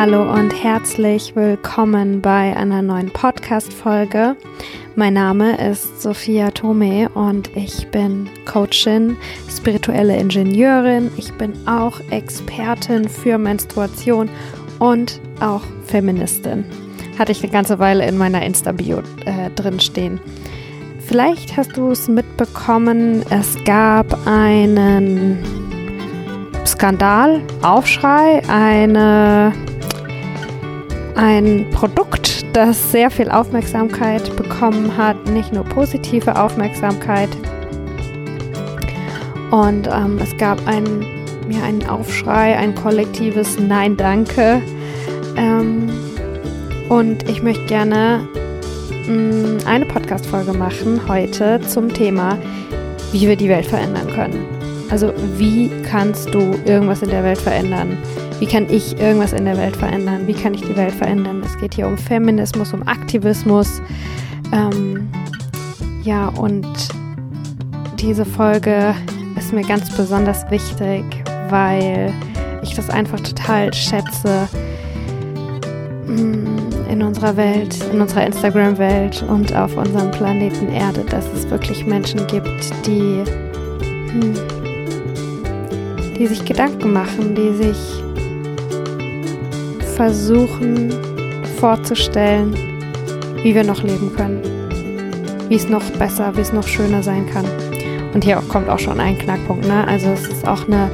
Hallo 0.00 0.32
und 0.32 0.52
herzlich 0.52 1.34
willkommen 1.34 2.22
bei 2.22 2.56
einer 2.56 2.82
neuen 2.82 3.10
Podcast-Folge. 3.10 4.36
Mein 4.94 5.14
Name 5.14 5.58
ist 5.70 6.00
Sophia 6.00 6.52
Tome 6.52 7.08
und 7.14 7.50
ich 7.56 7.84
bin 7.88 8.30
Coachin, 8.44 9.16
spirituelle 9.50 10.16
Ingenieurin. 10.16 11.10
Ich 11.16 11.32
bin 11.32 11.52
auch 11.66 11.98
Expertin 12.12 13.08
für 13.08 13.38
Menstruation 13.38 14.30
und 14.78 15.20
auch 15.40 15.62
Feministin. 15.86 16.64
Hatte 17.18 17.32
ich 17.32 17.42
eine 17.42 17.50
ganze 17.50 17.80
Weile 17.80 18.06
in 18.06 18.16
meiner 18.16 18.42
Insta-Bio 18.42 18.98
äh, 19.24 19.50
drin 19.56 19.80
stehen. 19.80 20.20
Vielleicht 21.00 21.56
hast 21.56 21.76
du 21.76 21.90
es 21.90 22.06
mitbekommen, 22.06 23.24
es 23.30 23.56
gab 23.64 24.16
einen 24.28 25.38
Skandal, 26.64 27.40
Aufschrei, 27.62 28.42
eine, 28.48 29.52
ein 31.18 31.66
Produkt, 31.72 32.46
das 32.54 32.92
sehr 32.92 33.10
viel 33.10 33.28
Aufmerksamkeit 33.28 34.34
bekommen 34.36 34.96
hat, 34.96 35.28
nicht 35.28 35.52
nur 35.52 35.64
positive 35.64 36.40
Aufmerksamkeit. 36.40 37.28
Und 39.50 39.88
ähm, 39.88 40.18
es 40.22 40.36
gab 40.36 40.64
einen, 40.68 41.04
ja, 41.50 41.64
einen 41.64 41.88
Aufschrei, 41.88 42.56
ein 42.56 42.74
kollektives 42.76 43.58
Nein, 43.58 43.96
danke. 43.96 44.62
Ähm, 45.36 45.90
und 46.88 47.28
ich 47.28 47.42
möchte 47.42 47.64
gerne 47.66 48.20
mh, 49.08 49.12
mm, 49.12 49.58
eine 49.66 49.86
Podcast-Folge 49.86 50.52
machen 50.52 51.00
heute 51.08 51.60
zum 51.66 51.92
Thema, 51.92 52.38
wie 53.10 53.26
wir 53.26 53.34
die 53.34 53.48
Welt 53.48 53.66
verändern 53.66 54.06
können. 54.14 54.46
Also 54.88 55.12
wie 55.36 55.68
kannst 55.82 56.32
du 56.32 56.54
irgendwas 56.64 57.02
in 57.02 57.10
der 57.10 57.24
Welt 57.24 57.38
verändern? 57.38 57.98
Wie 58.40 58.46
kann 58.46 58.66
ich 58.70 58.96
irgendwas 58.98 59.32
in 59.32 59.44
der 59.44 59.56
Welt 59.56 59.76
verändern? 59.76 60.26
Wie 60.26 60.32
kann 60.32 60.54
ich 60.54 60.60
die 60.60 60.76
Welt 60.76 60.94
verändern? 60.94 61.42
Es 61.44 61.58
geht 61.58 61.74
hier 61.74 61.88
um 61.88 61.98
Feminismus, 61.98 62.72
um 62.72 62.86
Aktivismus. 62.86 63.82
Ähm, 64.52 65.08
ja, 66.04 66.28
und 66.28 66.66
diese 67.98 68.24
Folge 68.24 68.94
ist 69.36 69.52
mir 69.52 69.62
ganz 69.62 69.94
besonders 69.96 70.48
wichtig, 70.50 71.04
weil 71.48 72.12
ich 72.62 72.74
das 72.74 72.90
einfach 72.90 73.18
total 73.20 73.74
schätze 73.74 74.48
mm, 76.06 76.90
in 76.90 77.02
unserer 77.02 77.36
Welt, 77.36 77.76
in 77.92 78.00
unserer 78.00 78.24
Instagram-Welt 78.24 79.24
und 79.28 79.52
auf 79.54 79.76
unserem 79.76 80.12
Planeten 80.12 80.68
Erde, 80.68 81.04
dass 81.10 81.26
es 81.34 81.50
wirklich 81.50 81.84
Menschen 81.86 82.24
gibt, 82.28 82.72
die 82.86 83.24
hm, 84.12 84.34
die 86.18 86.26
sich 86.26 86.44
Gedanken 86.44 86.92
machen, 86.92 87.34
die 87.34 87.52
sich 87.52 88.02
versuchen 89.98 90.92
vorzustellen, 91.58 92.54
wie 93.42 93.52
wir 93.52 93.64
noch 93.64 93.82
leben 93.82 94.12
können, 94.14 94.40
wie 95.48 95.56
es 95.56 95.68
noch 95.68 95.82
besser, 95.98 96.36
wie 96.36 96.40
es 96.40 96.52
noch 96.52 96.68
schöner 96.68 97.02
sein 97.02 97.26
kann. 97.26 97.44
Und 98.14 98.22
hier 98.22 98.36
kommt 98.48 98.68
auch 98.68 98.78
schon 98.78 99.00
ein 99.00 99.18
Knackpunkt. 99.18 99.66
Ne? 99.66 99.86
Also 99.88 100.10
es 100.10 100.28
ist 100.28 100.46
auch 100.46 100.68
eine 100.68 100.88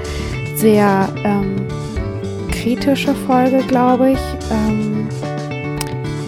sehr 0.56 1.06
ähm, 1.22 1.55
kritische 2.50 3.14
Folge, 3.14 3.58
glaube 3.69 4.12
ich. 4.12 4.19
Ähm, 4.50 5.06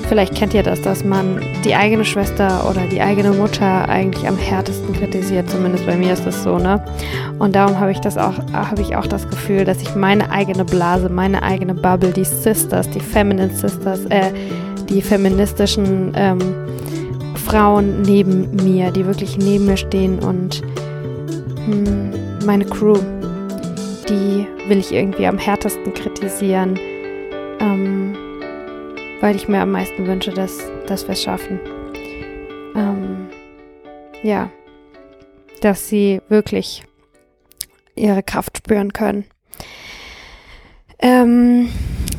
Vielleicht 0.08 0.36
kennt 0.36 0.54
ihr 0.54 0.62
das, 0.62 0.80
dass 0.80 1.04
man 1.04 1.42
die 1.64 1.74
eigene 1.74 2.04
Schwester 2.04 2.70
oder 2.70 2.82
die 2.86 3.00
eigene 3.00 3.32
Mutter 3.32 3.88
eigentlich 3.88 4.27
am 4.28 4.38
härtesten 4.38 4.94
kritisiert. 4.94 5.50
Zumindest 5.50 5.84
bei 5.84 5.97
mir 5.97 6.12
ist 6.12 6.24
das 6.24 6.44
so, 6.44 6.58
ne? 6.58 6.80
Und 7.38 7.54
darum 7.54 7.78
habe 7.78 7.90
ich 7.90 8.00
das 8.00 8.16
auch, 8.16 8.34
habe 8.52 8.80
ich 8.80 8.96
auch 8.96 9.06
das 9.06 9.28
Gefühl, 9.28 9.64
dass 9.64 9.82
ich 9.82 9.94
meine 9.94 10.30
eigene 10.30 10.64
Blase, 10.64 11.08
meine 11.08 11.42
eigene 11.42 11.74
Bubble, 11.74 12.12
die 12.12 12.24
Sisters, 12.24 12.88
die 12.91 13.00
Feminine 13.00 13.50
Sisters, 13.50 14.06
äh, 14.06 14.32
die 14.88 15.02
feministischen 15.02 16.12
ähm, 16.14 16.38
Frauen 17.34 18.02
neben 18.02 18.56
mir, 18.64 18.91
die 18.91 19.04
wirklich 19.04 19.36
neben 19.36 19.66
mir 19.66 19.76
stehen 19.76 20.19
und 20.20 20.62
hm, 21.66 22.12
meine 22.46 22.64
Crew, 22.64 22.98
die 24.08 24.46
will 24.69 24.78
ich 24.78 24.92
irgendwie 24.92 25.26
am 25.26 25.38
härtesten 25.38 25.92
kritisieren. 25.92 26.78
Ähm, 27.60 28.16
weil 29.20 29.36
ich 29.36 29.48
mir 29.48 29.60
am 29.60 29.72
meisten 29.72 30.06
wünsche, 30.06 30.30
dass, 30.30 30.58
dass 30.86 31.06
wir 31.06 31.12
es 31.12 31.22
schaffen. 31.22 31.58
Ähm, 32.75 33.28
ja, 34.22 34.50
dass 35.62 35.88
sie 35.88 36.20
wirklich 36.28 36.84
ihre 37.96 38.22
Kraft 38.22 38.58
spüren 38.58 38.92
können. 38.92 39.24
Ähm, 40.98 41.68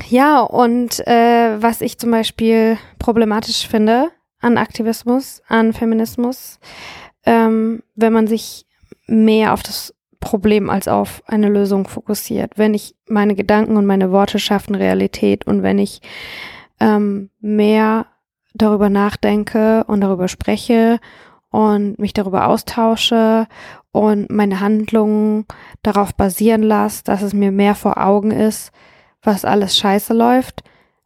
ja, 0.10 0.42
und 0.42 1.06
äh, 1.08 1.62
was 1.62 1.82
ich 1.82 1.98
zum 1.98 2.12
Beispiel 2.12 2.78
problematisch 3.00 3.68
finde 3.68 4.10
an 4.40 4.58
Aktivismus, 4.58 5.42
an 5.48 5.74
Feminismus, 5.74 6.60
ähm, 7.26 7.82
wenn 7.96 8.14
man 8.14 8.28
sich 8.28 8.66
mehr 9.08 9.54
auf 9.54 9.64
das 9.64 9.94
Problem 10.20 10.70
als 10.70 10.88
auf 10.88 11.24
eine 11.28 11.50
Lösung 11.50 11.88
fokussiert. 11.88 12.54
Wenn 12.58 12.74
ich 12.74 12.96
meine 13.08 13.36
Gedanken 13.36 13.78
und 13.78 13.86
meine 13.86 14.12
Worte 14.12 14.40
schaffen 14.40 14.76
Realität 14.76 15.48
und 15.48 15.64
wenn 15.64 15.80
ich 15.80 16.02
ähm, 16.80 17.30
mehr 17.40 18.08
darüber 18.54 18.90
nachdenke 18.90 19.84
und 19.86 20.02
darüber 20.02 20.28
spreche 20.28 21.00
und 21.50 22.00
mich 22.00 22.14
darüber 22.14 22.48
austausche 22.48 23.48
und 23.98 24.30
meine 24.30 24.60
Handlungen 24.60 25.46
darauf 25.84 26.14
basieren 26.16 26.64
lasse, 26.64 27.04
dass 27.04 27.22
es 27.22 27.34
mir 27.34 27.52
mehr 27.52 27.76
vor 27.76 27.98
Augen 27.98 28.32
ist, 28.32 28.72
was 29.22 29.46
alles 29.46 29.78
scheiße 29.78 30.14
läuft, 30.14 30.64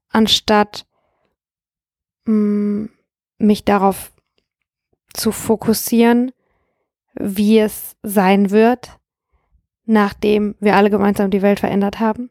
anstatt 0.10 0.86
mh, 2.26 2.34
mm, 2.34 2.90
mich 3.40 3.66
darauf 3.66 4.12
zu 5.14 5.32
fokussieren, 5.32 6.32
wie 7.16 7.60
es 7.60 7.96
sein 8.04 8.52
wird, 8.52 8.98
nachdem 9.86 10.56
wir 10.60 10.76
alle 10.76 10.90
gemeinsam 10.90 11.32
die 11.32 11.42
Welt 11.42 11.60
verändert 11.60 12.00
haben 12.00 12.30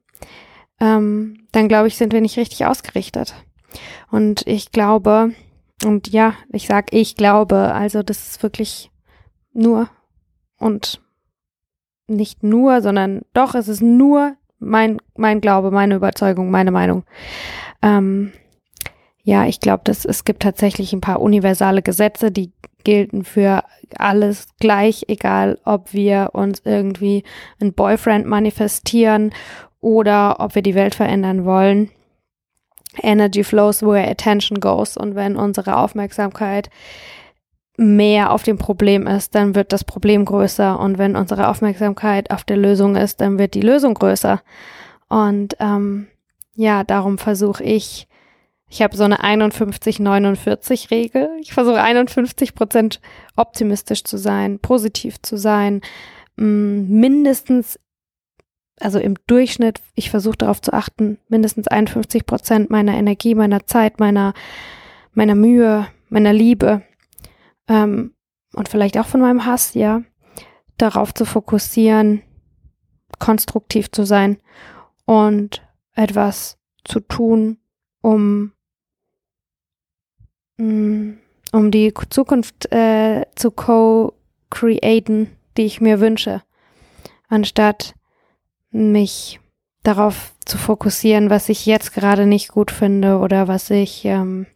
ähm, 0.80 1.46
dann 1.52 1.68
glaube 1.68 1.88
ich, 1.88 1.96
sind 1.96 2.12
wir 2.12 2.20
nicht 2.20 2.38
richtig 2.38 2.64
ausgerichtet. 2.64 3.34
Und 4.10 4.46
ich 4.46 4.72
glaube, 4.72 5.34
und 5.84 6.08
ja, 6.08 6.34
ich 6.52 6.66
sag 6.66 6.92
ich 6.92 7.14
glaube, 7.14 7.72
also 7.72 8.02
das 8.02 8.30
ist 8.30 8.42
wirklich 8.42 8.90
nur 9.52 9.88
und 10.60 11.00
nicht 12.06 12.42
nur, 12.44 12.82
sondern 12.82 13.22
doch, 13.32 13.54
es 13.54 13.66
ist 13.66 13.82
nur 13.82 14.36
mein, 14.60 14.98
mein 15.16 15.40
Glaube, 15.40 15.70
meine 15.70 15.96
Überzeugung, 15.96 16.50
meine 16.50 16.70
Meinung. 16.70 17.04
Ähm, 17.82 18.32
ja, 19.22 19.46
ich 19.46 19.60
glaube, 19.60 19.82
dass 19.84 20.04
es 20.04 20.24
gibt 20.24 20.42
tatsächlich 20.42 20.92
ein 20.92 21.00
paar 21.00 21.20
universale 21.20 21.82
Gesetze, 21.82 22.30
die 22.30 22.52
gelten 22.84 23.24
für 23.24 23.64
alles 23.96 24.48
gleich, 24.60 25.04
egal 25.08 25.58
ob 25.64 25.92
wir 25.92 26.30
uns 26.32 26.62
irgendwie 26.64 27.24
ein 27.60 27.72
Boyfriend 27.72 28.26
manifestieren 28.26 29.32
oder 29.80 30.40
ob 30.40 30.54
wir 30.54 30.62
die 30.62 30.74
Welt 30.74 30.94
verändern 30.94 31.44
wollen. 31.44 31.90
Energy 33.02 33.44
flows 33.44 33.82
where 33.82 34.08
attention 34.08 34.60
goes 34.60 34.96
und 34.96 35.14
wenn 35.14 35.36
unsere 35.36 35.76
Aufmerksamkeit 35.76 36.70
mehr 37.80 38.30
auf 38.30 38.42
dem 38.42 38.58
Problem 38.58 39.06
ist, 39.06 39.34
dann 39.34 39.54
wird 39.54 39.72
das 39.72 39.84
Problem 39.84 40.26
größer 40.26 40.78
und 40.78 40.98
wenn 40.98 41.16
unsere 41.16 41.48
Aufmerksamkeit 41.48 42.30
auf 42.30 42.44
der 42.44 42.58
Lösung 42.58 42.94
ist, 42.94 43.22
dann 43.22 43.38
wird 43.38 43.54
die 43.54 43.62
Lösung 43.62 43.94
größer. 43.94 44.42
Und 45.08 45.56
ähm, 45.60 46.06
ja, 46.54 46.84
darum 46.84 47.16
versuche 47.16 47.64
ich, 47.64 48.06
ich 48.68 48.82
habe 48.82 48.94
so 48.94 49.04
eine 49.04 49.24
51-49-Regel. 49.24 51.30
Ich 51.40 51.54
versuche 51.54 51.82
51 51.82 52.54
Prozent 52.54 53.00
optimistisch 53.34 54.04
zu 54.04 54.18
sein, 54.18 54.58
positiv 54.58 55.22
zu 55.22 55.38
sein, 55.38 55.80
mm, 56.36 57.00
mindestens 57.00 57.80
also 58.78 58.98
im 58.98 59.14
Durchschnitt, 59.26 59.80
ich 59.94 60.10
versuche 60.10 60.36
darauf 60.36 60.60
zu 60.60 60.74
achten, 60.74 61.18
mindestens 61.28 61.66
51 61.68 62.26
Prozent 62.26 62.68
meiner 62.70 62.94
Energie, 62.94 63.34
meiner 63.34 63.66
Zeit, 63.66 64.00
meiner, 64.00 64.34
meiner 65.12 65.34
Mühe, 65.34 65.86
meiner 66.08 66.34
Liebe 66.34 66.82
ähm, 67.70 68.14
und 68.52 68.68
vielleicht 68.68 68.98
auch 68.98 69.06
von 69.06 69.20
meinem 69.20 69.46
Hass, 69.46 69.74
ja, 69.74 70.02
darauf 70.76 71.14
zu 71.14 71.24
fokussieren, 71.24 72.22
konstruktiv 73.18 73.90
zu 73.92 74.04
sein 74.04 74.38
und 75.06 75.62
etwas 75.94 76.58
zu 76.84 77.00
tun, 77.00 77.58
um, 78.02 78.52
mm, 80.56 81.12
um 81.52 81.70
die 81.70 81.94
Zukunft 82.10 82.72
äh, 82.72 83.26
zu 83.36 83.52
co-createn, 83.52 85.36
die 85.56 85.62
ich 85.62 85.80
mir 85.80 86.00
wünsche, 86.00 86.42
anstatt 87.28 87.94
mich 88.70 89.38
darauf 89.82 90.32
zu 90.44 90.58
fokussieren, 90.58 91.30
was 91.30 91.48
ich 91.48 91.66
jetzt 91.66 91.92
gerade 91.92 92.26
nicht 92.26 92.48
gut 92.48 92.70
finde 92.72 93.18
oder 93.18 93.46
was 93.46 93.70
ich 93.70 94.04
ähm, 94.04 94.46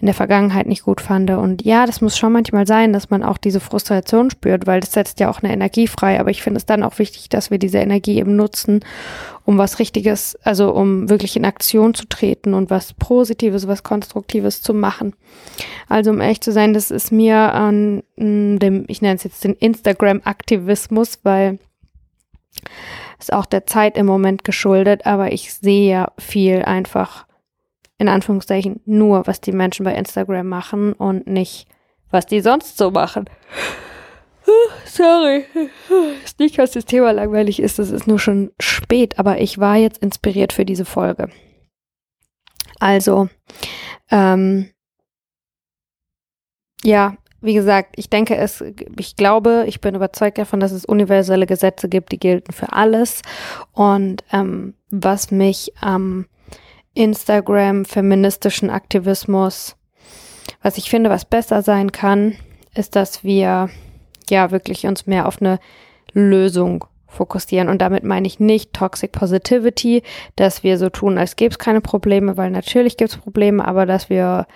in 0.00 0.06
der 0.06 0.14
Vergangenheit 0.14 0.68
nicht 0.68 0.84
gut 0.84 1.00
fand. 1.00 1.28
Und 1.30 1.64
ja, 1.64 1.84
das 1.84 2.00
muss 2.00 2.16
schon 2.16 2.32
manchmal 2.32 2.68
sein, 2.68 2.92
dass 2.92 3.10
man 3.10 3.24
auch 3.24 3.36
diese 3.36 3.58
Frustration 3.58 4.30
spürt, 4.30 4.66
weil 4.66 4.80
das 4.80 4.92
setzt 4.92 5.18
ja 5.18 5.28
auch 5.28 5.42
eine 5.42 5.52
Energie 5.52 5.88
frei. 5.88 6.20
Aber 6.20 6.30
ich 6.30 6.40
finde 6.40 6.58
es 6.58 6.66
dann 6.66 6.84
auch 6.84 6.98
wichtig, 7.00 7.28
dass 7.28 7.50
wir 7.50 7.58
diese 7.58 7.78
Energie 7.78 8.18
eben 8.18 8.36
nutzen, 8.36 8.84
um 9.44 9.58
was 9.58 9.80
Richtiges, 9.80 10.38
also 10.44 10.72
um 10.72 11.08
wirklich 11.10 11.36
in 11.36 11.44
Aktion 11.44 11.94
zu 11.94 12.06
treten 12.06 12.54
und 12.54 12.70
was 12.70 12.92
Positives, 12.92 13.66
was 13.66 13.82
Konstruktives 13.82 14.62
zu 14.62 14.72
machen. 14.72 15.14
Also 15.88 16.10
um 16.10 16.20
ehrlich 16.20 16.42
zu 16.42 16.52
sein, 16.52 16.74
das 16.74 16.92
ist 16.92 17.10
mir 17.10 17.52
an 17.54 18.04
dem, 18.16 18.84
ich 18.86 19.02
nenne 19.02 19.16
es 19.16 19.24
jetzt 19.24 19.42
den 19.42 19.54
Instagram-Aktivismus, 19.54 21.18
weil 21.24 21.58
es 23.18 23.30
auch 23.30 23.46
der 23.46 23.66
Zeit 23.66 23.96
im 23.96 24.06
Moment 24.06 24.44
geschuldet, 24.44 25.06
aber 25.06 25.32
ich 25.32 25.52
sehe 25.54 25.90
ja 25.90 26.12
viel 26.18 26.62
einfach 26.62 27.26
in 27.98 28.08
Anführungszeichen 28.08 28.80
nur, 28.86 29.26
was 29.26 29.40
die 29.40 29.52
Menschen 29.52 29.84
bei 29.84 29.94
Instagram 29.94 30.48
machen 30.48 30.92
und 30.92 31.26
nicht, 31.26 31.66
was 32.10 32.26
die 32.26 32.40
sonst 32.40 32.78
so 32.78 32.90
machen. 32.90 33.28
Sorry. 34.84 35.44
Ist 36.24 36.38
nicht, 36.38 36.58
dass 36.58 36.70
das 36.70 36.84
Thema 36.84 37.12
langweilig 37.12 37.60
ist, 37.60 37.78
es 37.78 37.90
ist 37.90 38.06
nur 38.06 38.18
schon 38.18 38.52
spät, 38.60 39.18
aber 39.18 39.40
ich 39.40 39.58
war 39.58 39.76
jetzt 39.76 39.98
inspiriert 39.98 40.52
für 40.52 40.64
diese 40.64 40.84
Folge. 40.84 41.28
Also, 42.80 43.28
ähm, 44.10 44.70
ja, 46.84 47.16
wie 47.40 47.54
gesagt, 47.54 47.94
ich 47.96 48.10
denke 48.10 48.36
es, 48.36 48.64
ich 48.98 49.16
glaube, 49.16 49.64
ich 49.68 49.80
bin 49.80 49.94
überzeugt 49.94 50.38
davon, 50.38 50.60
dass 50.60 50.72
es 50.72 50.84
universelle 50.84 51.46
Gesetze 51.46 51.88
gibt, 51.88 52.12
die 52.12 52.18
gelten 52.18 52.52
für 52.52 52.72
alles. 52.72 53.22
Und 53.72 54.24
ähm, 54.32 54.74
was 54.90 55.30
mich 55.30 55.72
am 55.80 56.26
Instagram 56.98 57.84
feministischen 57.84 58.70
Aktivismus, 58.70 59.76
was 60.62 60.78
ich 60.78 60.90
finde, 60.90 61.10
was 61.10 61.24
besser 61.24 61.62
sein 61.62 61.92
kann, 61.92 62.34
ist, 62.74 62.96
dass 62.96 63.22
wir 63.22 63.70
ja 64.28 64.50
wirklich 64.50 64.84
uns 64.84 65.06
mehr 65.06 65.28
auf 65.28 65.40
eine 65.40 65.60
Lösung 66.12 66.84
fokussieren. 67.06 67.68
Und 67.68 67.80
damit 67.80 68.02
meine 68.02 68.26
ich 68.26 68.40
nicht 68.40 68.72
Toxic 68.72 69.12
Positivity, 69.12 70.02
dass 70.34 70.64
wir 70.64 70.76
so 70.76 70.90
tun, 70.90 71.18
als 71.18 71.36
gäbe 71.36 71.52
es 71.52 71.58
keine 71.60 71.80
Probleme, 71.80 72.36
weil 72.36 72.50
natürlich 72.50 72.96
gibt 72.96 73.12
es 73.12 73.16
Probleme, 73.16 73.66
aber 73.66 73.86
dass 73.86 74.10
wir 74.10 74.48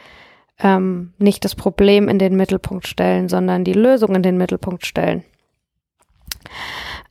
ähm, 0.59 1.13
nicht 1.19 1.45
das 1.45 1.55
Problem 1.55 2.09
in 2.09 2.19
den 2.19 2.35
Mittelpunkt 2.35 2.89
stellen, 2.89 3.29
sondern 3.29 3.63
die 3.63 3.73
Lösung 3.73 4.17
in 4.17 4.23
den 4.23 4.37
Mittelpunkt 4.37 4.85
stellen. 4.85 5.23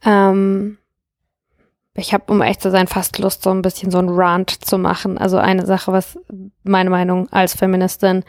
Ähm, 0.05 0.77
ich 1.95 2.13
habe, 2.13 2.31
um 2.31 2.41
echt 2.41 2.61
zu 2.61 2.71
sein, 2.71 2.87
fast 2.87 3.17
Lust, 3.19 3.43
so 3.43 3.49
ein 3.49 3.61
bisschen 3.61 3.91
so 3.91 3.97
ein 3.97 4.09
Rant 4.09 4.49
zu 4.49 4.77
machen. 4.77 5.17
Also 5.17 5.37
eine 5.37 5.65
Sache, 5.65 5.91
was 5.91 6.17
meine 6.63 6.89
Meinung 6.89 7.27
als 7.31 7.53
Feministin, 7.55 8.23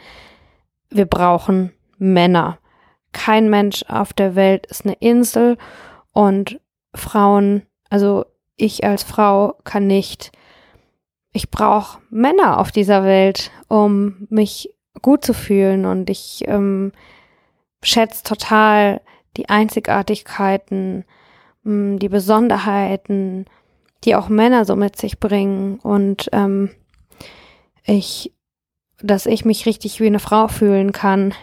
wir 0.89 1.05
brauchen 1.05 1.71
Männer. 1.97 2.59
Kein 3.13 3.49
Mensch 3.49 3.83
auf 3.87 4.11
der 4.13 4.35
Welt 4.35 4.65
ist 4.65 4.85
eine 4.85 4.95
Insel 4.95 5.57
und 6.11 6.59
Frauen, 6.93 7.63
also 7.89 8.25
ich 8.55 8.83
als 8.83 9.03
Frau 9.03 9.55
kann 9.63 9.87
nicht, 9.87 10.31
ich 11.31 11.49
brauche 11.49 11.99
Männer 12.09 12.59
auf 12.59 12.71
dieser 12.71 13.03
Welt, 13.03 13.51
um 13.67 14.27
mich 14.29 14.73
gut 15.01 15.25
zu 15.25 15.33
fühlen 15.33 15.85
und 15.85 16.09
ich 16.09 16.43
ähm, 16.47 16.91
schätze 17.81 18.23
total 18.23 19.01
die 19.37 19.49
Einzigartigkeiten, 19.49 21.05
die 21.63 22.09
Besonderheiten, 22.09 23.45
die 24.03 24.15
auch 24.15 24.29
Männer 24.29 24.65
so 24.65 24.75
mit 24.75 24.97
sich 24.97 25.19
bringen. 25.19 25.79
Und 25.79 26.29
ähm, 26.33 26.71
ich, 27.85 28.33
dass 29.01 29.25
ich 29.25 29.45
mich 29.45 29.65
richtig 29.65 29.99
wie 29.99 30.07
eine 30.07 30.19
Frau 30.19 30.47
fühlen 30.47 30.91
kann. 30.91 31.33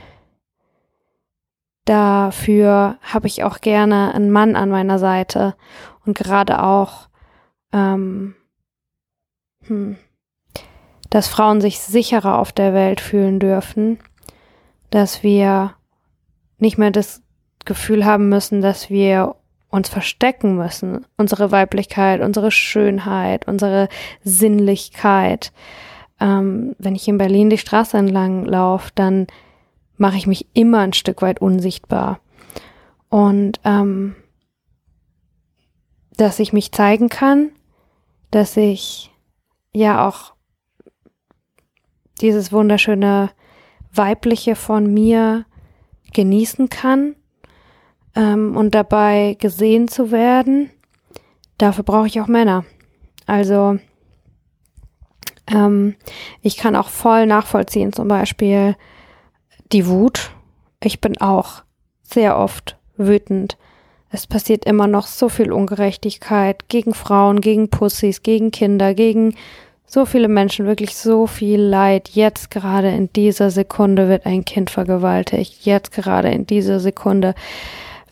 Dafür 1.86 2.98
habe 3.02 3.26
ich 3.26 3.42
auch 3.44 3.60
gerne 3.60 4.14
einen 4.14 4.30
Mann 4.30 4.56
an 4.56 4.70
meiner 4.70 4.98
Seite. 4.98 5.56
Und 6.04 6.16
gerade 6.16 6.62
auch, 6.62 7.08
ähm, 7.72 8.34
hm, 9.66 9.96
dass 11.08 11.28
Frauen 11.28 11.60
sich 11.60 11.80
sicherer 11.80 12.38
auf 12.38 12.52
der 12.52 12.72
Welt 12.72 13.00
fühlen 13.00 13.40
dürfen, 13.40 13.98
dass 14.90 15.22
wir 15.22 15.74
nicht 16.58 16.78
mehr 16.78 16.90
das 16.90 17.22
Gefühl 17.64 18.04
haben 18.04 18.28
müssen, 18.28 18.60
dass 18.60 18.90
wir 18.90 19.34
uns 19.70 19.88
verstecken 19.88 20.56
müssen. 20.56 21.06
Unsere 21.16 21.52
Weiblichkeit, 21.52 22.20
unsere 22.20 22.50
Schönheit, 22.50 23.46
unsere 23.46 23.88
Sinnlichkeit. 24.22 25.52
Ähm, 26.18 26.74
wenn 26.78 26.94
ich 26.94 27.08
in 27.08 27.18
Berlin 27.18 27.50
die 27.50 27.58
Straße 27.58 27.96
entlang 27.96 28.44
laufe, 28.44 28.90
dann 28.94 29.26
mache 29.96 30.16
ich 30.16 30.26
mich 30.26 30.46
immer 30.54 30.80
ein 30.80 30.92
Stück 30.92 31.22
weit 31.22 31.40
unsichtbar. 31.40 32.20
Und 33.08 33.60
ähm, 33.64 34.16
dass 36.16 36.38
ich 36.38 36.52
mich 36.52 36.72
zeigen 36.72 37.08
kann, 37.08 37.50
dass 38.30 38.56
ich 38.56 39.10
ja 39.72 40.06
auch 40.06 40.34
dieses 42.20 42.52
wunderschöne 42.52 43.30
weibliche 43.92 44.54
von 44.54 44.92
mir 44.92 45.46
genießen 46.12 46.68
kann 46.68 47.16
ähm, 48.14 48.56
und 48.56 48.74
dabei 48.74 49.36
gesehen 49.38 49.88
zu 49.88 50.10
werden, 50.10 50.70
dafür 51.58 51.84
brauche 51.84 52.06
ich 52.06 52.20
auch 52.20 52.26
Männer. 52.26 52.64
Also 53.26 53.78
ähm, 55.46 55.94
ich 56.42 56.56
kann 56.56 56.76
auch 56.76 56.88
voll 56.88 57.26
nachvollziehen, 57.26 57.92
zum 57.92 58.08
Beispiel 58.08 58.76
die 59.72 59.86
Wut. 59.86 60.30
Ich 60.82 61.00
bin 61.00 61.20
auch 61.20 61.62
sehr 62.02 62.38
oft 62.38 62.76
wütend. 62.96 63.56
Es 64.10 64.26
passiert 64.26 64.64
immer 64.64 64.88
noch 64.88 65.06
so 65.06 65.28
viel 65.28 65.52
Ungerechtigkeit 65.52 66.68
gegen 66.68 66.94
Frauen, 66.94 67.40
gegen 67.40 67.70
Pussys, 67.70 68.22
gegen 68.22 68.50
Kinder, 68.50 68.94
gegen 68.94 69.34
so 69.86 70.04
viele 70.04 70.28
Menschen, 70.28 70.66
wirklich 70.66 70.96
so 70.96 71.26
viel 71.26 71.60
Leid. 71.60 72.10
Jetzt 72.10 72.50
gerade 72.50 72.90
in 72.90 73.12
dieser 73.12 73.50
Sekunde 73.50 74.08
wird 74.08 74.26
ein 74.26 74.44
Kind 74.44 74.70
vergewaltigt. 74.70 75.64
Jetzt 75.64 75.92
gerade 75.92 76.30
in 76.30 76.46
dieser 76.46 76.80
Sekunde 76.80 77.34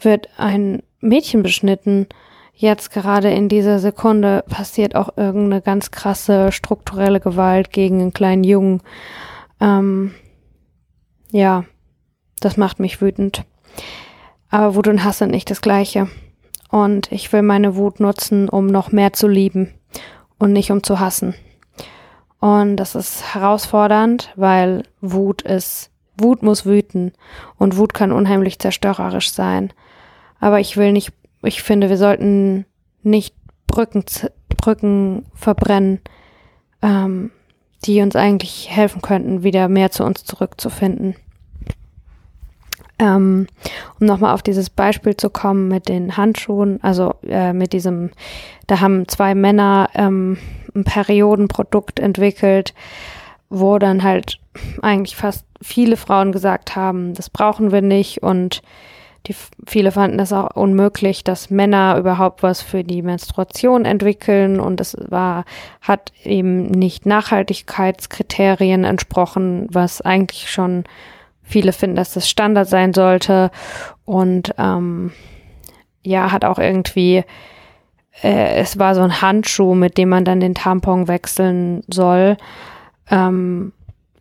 wird 0.05 0.29
ein 0.37 0.83
Mädchen 1.01 1.43
beschnitten. 1.43 2.07
Jetzt 2.55 2.91
gerade 2.91 3.31
in 3.31 3.49
dieser 3.49 3.79
Sekunde 3.79 4.45
passiert 4.49 4.97
auch 4.97 5.17
irgendeine 5.17 5.63
ganz 5.63 5.91
krasse 5.91 6.51
strukturelle 6.53 7.21
Gewalt 7.21 7.71
gegen 7.71 8.01
einen 8.01 8.13
kleinen 8.13 8.45
Jungen. 8.45 8.83
Ähm, 9.61 10.15
ja, 11.31 11.65
das 12.41 12.57
macht 12.57 12.81
mich 12.81 13.01
wütend. 13.01 13.45
Aber 14.51 14.75
Wut 14.75 14.89
und 14.89 15.05
Hass 15.05 15.19
sind 15.19 15.31
nicht 15.31 15.51
das 15.51 15.61
gleiche. 15.61 16.09
Und 16.71 17.13
ich 17.13 17.33
will 17.33 17.43
meine 17.43 17.77
Wut 17.77 18.01
nutzen, 18.01 18.49
um 18.49 18.67
noch 18.67 18.93
mehr 18.93 19.13
zu 19.13 19.29
lieben 19.29 19.75
und 20.39 20.53
nicht 20.53 20.71
um 20.71 20.83
zu 20.83 21.01
hassen. 21.01 21.35
Und 22.41 22.77
das 22.77 22.95
ist 22.95 23.35
herausfordernd, 23.35 24.33
weil 24.37 24.85
Wut 25.01 25.43
ist, 25.43 25.91
Wut 26.17 26.43
muss 26.43 26.67
wüten 26.67 27.13
und 27.57 27.77
Wut 27.77 27.95
kann 27.95 28.13
unheimlich 28.13 28.59
zerstörerisch 28.59 29.33
sein. 29.33 29.73
Aber 30.41 30.61
ich 30.61 30.77
will 30.77 30.93
nicht, 30.93 31.13
ich 31.43 31.63
finde, 31.63 31.89
wir 31.89 31.97
sollten 31.97 32.65
nicht 33.03 33.35
Brücken, 33.67 34.05
Brücken 34.49 35.25
verbrennen, 35.35 36.01
ähm, 36.83 37.31
die 37.85 38.01
uns 38.01 38.17
eigentlich 38.17 38.69
helfen 38.71 39.03
könnten, 39.03 39.43
wieder 39.43 39.69
mehr 39.69 39.91
zu 39.91 40.05
uns 40.05 40.25
zurückzufinden. 40.25 41.15
Ähm, 43.01 43.47
um 44.01 44.07
nochmal 44.07 44.35
auf 44.35 44.43
dieses 44.43 44.71
Beispiel 44.71 45.17
zu 45.17 45.31
kommen 45.31 45.69
mit 45.69 45.89
den 45.89 46.17
Handschuhen, 46.17 46.83
also 46.83 47.15
äh, 47.23 47.53
mit 47.53 47.73
diesem, 47.73 48.11
da 48.67 48.81
haben 48.81 49.07
zwei 49.07 49.37
Männer 49.37 49.89
ähm, 49.95 50.37
ein 50.75 50.83
Periodenprodukt 50.83 52.01
entwickelt, 52.01 52.75
wo 53.51 53.79
dann 53.79 54.03
halt 54.03 54.41
eigentlich 54.83 55.15
fast 55.15 55.45
viele 55.63 55.97
Frauen 55.97 56.33
gesagt 56.33 56.75
haben, 56.75 57.15
das 57.15 57.31
brauchen 57.31 57.71
wir 57.71 57.83
nicht 57.83 58.23
und 58.23 58.63
die, 59.29 59.37
viele 59.67 59.93
fanden 59.93 60.19
es 60.19 60.33
auch 60.33 60.57
unmöglich, 60.57 61.23
dass 61.23 61.51
Männer 61.51 61.97
überhaupt 61.99 62.43
was 62.43 62.63
für 62.63 62.83
die 62.83 63.03
Menstruation 63.03 63.85
entwickeln 63.85 64.59
und 64.59 64.81
es 64.81 64.97
war, 65.09 65.45
hat 65.83 66.13
eben 66.25 66.67
nicht 66.67 67.05
Nachhaltigkeitskriterien 67.05 68.85
entsprochen, 68.85 69.69
was 69.71 70.01
eigentlich 70.01 70.51
schon 70.51 70.85
viele 71.43 71.73
finden, 71.73 71.97
dass 71.97 72.15
das 72.15 72.29
Standard 72.29 72.69
sein 72.69 72.95
sollte. 72.95 73.51
Und 74.05 74.55
ähm, 74.59 75.13
ja, 76.03 76.33
hat 76.33 76.45
auch 76.45 76.59
irgendwie, 76.59 77.25
äh, 78.23 78.57
es 78.57 78.79
war 78.79 78.95
so 78.95 79.03
ein 79.03 79.21
Handschuh, 79.21 79.75
mit 79.75 79.99
dem 79.99 80.09
man 80.09 80.25
dann 80.25 80.41
den 80.41 80.55
Tampon 80.55 81.09
wechseln 81.09 81.83
soll. 81.89 82.37
Ähm, 83.11 83.73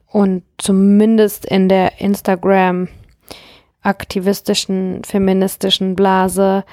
und 0.07 0.43
zumindest 0.57 1.45
in 1.45 1.69
der 1.69 2.01
Instagram 2.01 2.87
aktivistischen, 3.87 5.03
feministischen 5.03 5.95
Blase 5.95 6.65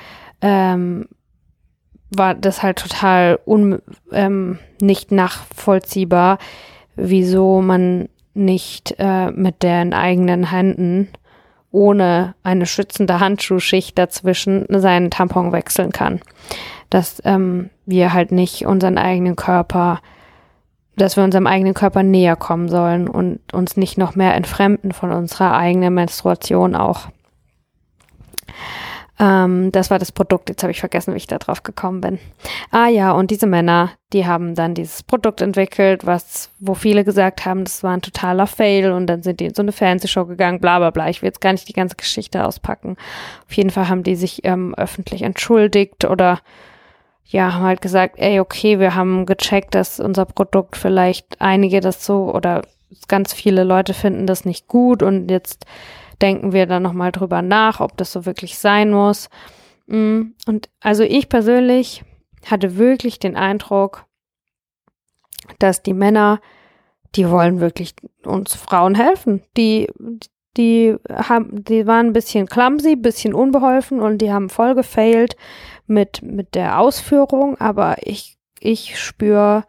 ähm, 0.42 1.08
war 2.10 2.34
das 2.34 2.62
halt 2.62 2.78
total 2.78 3.38
un, 3.46 3.80
ähm, 4.12 4.58
nicht 4.80 5.12
nachvollziehbar, 5.12 6.38
wieso 6.96 7.62
man 7.62 8.08
nicht 8.34 8.96
äh, 8.98 9.30
mit 9.30 9.62
den 9.62 9.94
eigenen 9.94 10.50
Händen 10.50 11.08
ohne 11.70 12.34
eine 12.42 12.66
schützende 12.66 13.18
Handschuhschicht 13.20 13.98
dazwischen 13.98 14.66
seinen 14.68 15.10
Tampon 15.10 15.52
wechseln 15.52 15.90
kann. 15.90 16.20
Das 16.90 17.20
ähm, 17.24 17.70
wir 17.86 18.12
halt 18.12 18.30
nicht 18.32 18.66
unseren 18.66 18.98
eigenen 18.98 19.34
Körper, 19.34 20.00
dass 20.96 21.16
wir 21.16 21.24
unserem 21.24 21.46
eigenen 21.46 21.74
Körper 21.74 22.02
näher 22.02 22.36
kommen 22.36 22.68
sollen 22.68 23.08
und 23.08 23.40
uns 23.52 23.76
nicht 23.76 23.98
noch 23.98 24.14
mehr 24.14 24.34
entfremden 24.34 24.92
von 24.92 25.10
unserer 25.12 25.56
eigenen 25.56 25.94
Menstruation 25.94 26.74
auch. 26.76 27.08
Ähm, 29.18 29.70
das 29.70 29.90
war 29.90 29.98
das 29.98 30.10
Produkt. 30.10 30.48
Jetzt 30.48 30.62
habe 30.62 30.72
ich 30.72 30.80
vergessen, 30.80 31.14
wie 31.14 31.18
ich 31.18 31.26
da 31.26 31.38
drauf 31.38 31.62
gekommen 31.62 32.00
bin. 32.00 32.18
Ah 32.70 32.88
ja, 32.88 33.12
und 33.12 33.30
diese 33.30 33.46
Männer, 33.46 33.92
die 34.12 34.26
haben 34.26 34.54
dann 34.54 34.74
dieses 34.74 35.02
Produkt 35.02 35.40
entwickelt, 35.40 36.04
was, 36.04 36.50
wo 36.58 36.74
viele 36.74 37.04
gesagt 37.04 37.44
haben, 37.44 37.64
das 37.64 37.82
war 37.82 37.92
ein 37.92 38.02
totaler 38.02 38.46
Fail 38.46 38.90
und 38.92 39.06
dann 39.06 39.22
sind 39.22 39.40
die 39.40 39.46
in 39.46 39.54
so 39.54 39.62
eine 39.62 39.72
Fernsehshow 39.72 40.26
gegangen, 40.26 40.60
bla 40.60 40.78
bla 40.78 40.90
bla. 40.90 41.08
Ich 41.08 41.22
will 41.22 41.28
jetzt 41.28 41.40
gar 41.40 41.52
nicht 41.52 41.68
die 41.68 41.74
ganze 41.74 41.96
Geschichte 41.96 42.44
auspacken. 42.44 42.96
Auf 43.46 43.52
jeden 43.54 43.70
Fall 43.70 43.88
haben 43.88 44.02
die 44.02 44.16
sich 44.16 44.44
ähm, 44.44 44.74
öffentlich 44.74 45.22
entschuldigt 45.22 46.04
oder 46.04 46.40
ja, 47.26 47.54
haben 47.54 47.64
halt 47.64 47.82
gesagt, 47.82 48.16
ey, 48.18 48.40
okay, 48.40 48.78
wir 48.78 48.94
haben 48.94 49.26
gecheckt, 49.26 49.74
dass 49.74 49.98
unser 49.98 50.24
Produkt 50.24 50.76
vielleicht 50.76 51.40
einige 51.40 51.80
das 51.80 52.04
so 52.04 52.32
oder 52.32 52.62
ganz 53.08 53.32
viele 53.32 53.64
Leute 53.64 53.94
finden 53.94 54.26
das 54.26 54.44
nicht 54.44 54.68
gut 54.68 55.02
und 55.02 55.30
jetzt 55.30 55.66
denken 56.22 56.52
wir 56.52 56.66
dann 56.66 56.82
nochmal 56.82 57.12
drüber 57.12 57.42
nach, 57.42 57.80
ob 57.80 57.96
das 57.96 58.12
so 58.12 58.26
wirklich 58.26 58.58
sein 58.58 58.90
muss. 58.90 59.28
Mm, 59.86 60.32
und 60.46 60.68
also 60.80 61.02
ich 61.02 61.28
persönlich 61.28 62.04
hatte 62.46 62.76
wirklich 62.76 63.18
den 63.18 63.36
Eindruck, 63.36 64.06
dass 65.58 65.82
die 65.82 65.92
Männer, 65.92 66.40
die 67.16 67.28
wollen 67.28 67.60
wirklich 67.60 67.94
uns 68.24 68.54
Frauen 68.54 68.94
helfen. 68.94 69.42
Die, 69.56 69.88
die 70.56 70.96
haben, 71.10 71.64
die 71.64 71.86
waren 71.86 72.06
ein 72.06 72.12
bisschen 72.12 72.46
clumsy, 72.46 72.96
bisschen 72.96 73.34
unbeholfen 73.34 74.00
und 74.00 74.18
die 74.18 74.32
haben 74.32 74.48
voll 74.48 74.74
gefailt 74.74 75.36
mit, 75.86 76.22
mit 76.22 76.54
der 76.54 76.78
Ausführung, 76.78 77.58
aber 77.58 77.96
ich, 78.02 78.38
ich 78.60 78.98
spüre 78.98 79.64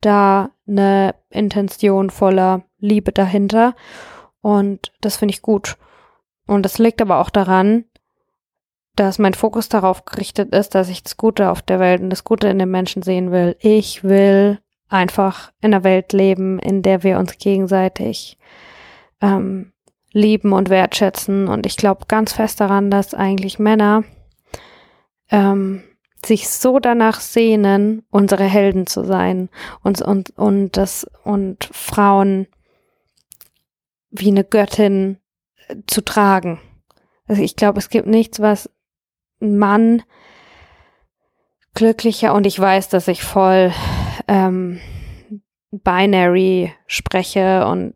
da 0.00 0.50
eine 0.66 1.14
Intention 1.30 2.10
voller 2.10 2.62
Liebe 2.78 3.12
dahinter 3.12 3.74
und 4.40 4.92
das 5.00 5.16
finde 5.16 5.34
ich 5.34 5.42
gut. 5.42 5.76
Und 6.46 6.62
das 6.62 6.78
liegt 6.78 7.02
aber 7.02 7.18
auch 7.18 7.30
daran, 7.30 7.84
dass 8.96 9.18
mein 9.18 9.34
Fokus 9.34 9.68
darauf 9.68 10.04
gerichtet 10.04 10.52
ist, 10.54 10.74
dass 10.74 10.88
ich 10.88 11.02
das 11.02 11.16
Gute 11.16 11.50
auf 11.50 11.62
der 11.62 11.78
Welt 11.78 12.00
und 12.00 12.10
das 12.10 12.24
Gute 12.24 12.48
in 12.48 12.58
den 12.58 12.70
Menschen 12.70 13.02
sehen 13.02 13.30
will. 13.30 13.56
Ich 13.60 14.02
will 14.02 14.58
einfach 14.88 15.52
in 15.60 15.72
einer 15.72 15.84
Welt 15.84 16.12
leben, 16.12 16.58
in 16.58 16.82
der 16.82 17.02
wir 17.02 17.18
uns 17.18 17.38
gegenseitig 17.38 18.38
ähm, 19.20 19.72
lieben 20.12 20.52
und 20.52 20.70
wertschätzen. 20.70 21.48
Und 21.48 21.66
ich 21.66 21.76
glaube 21.76 22.06
ganz 22.08 22.32
fest 22.32 22.60
daran, 22.60 22.90
dass 22.90 23.14
eigentlich 23.14 23.58
Männer 23.58 24.04
ähm, 25.30 25.82
sich 26.24 26.48
so 26.48 26.78
danach 26.78 27.20
sehnen, 27.20 28.04
unsere 28.10 28.44
Helden 28.44 28.86
zu 28.86 29.04
sein 29.04 29.48
und, 29.82 30.02
und, 30.02 30.30
und, 30.30 30.76
das, 30.76 31.06
und 31.24 31.68
Frauen 31.72 32.46
wie 34.10 34.28
eine 34.28 34.44
Göttin 34.44 35.18
zu 35.86 36.00
tragen. 36.00 36.60
Also 37.26 37.42
ich 37.42 37.56
glaube, 37.56 37.78
es 37.78 37.90
gibt 37.90 38.06
nichts, 38.06 38.40
was 38.40 38.70
ein 39.40 39.58
Mann 39.58 40.02
glücklicher 41.74 42.34
und 42.34 42.46
ich 42.46 42.58
weiß, 42.58 42.88
dass 42.88 43.06
ich 43.06 43.22
voll 43.22 43.72
ähm, 44.26 44.80
binary 45.70 46.72
spreche 46.86 47.66
und 47.66 47.94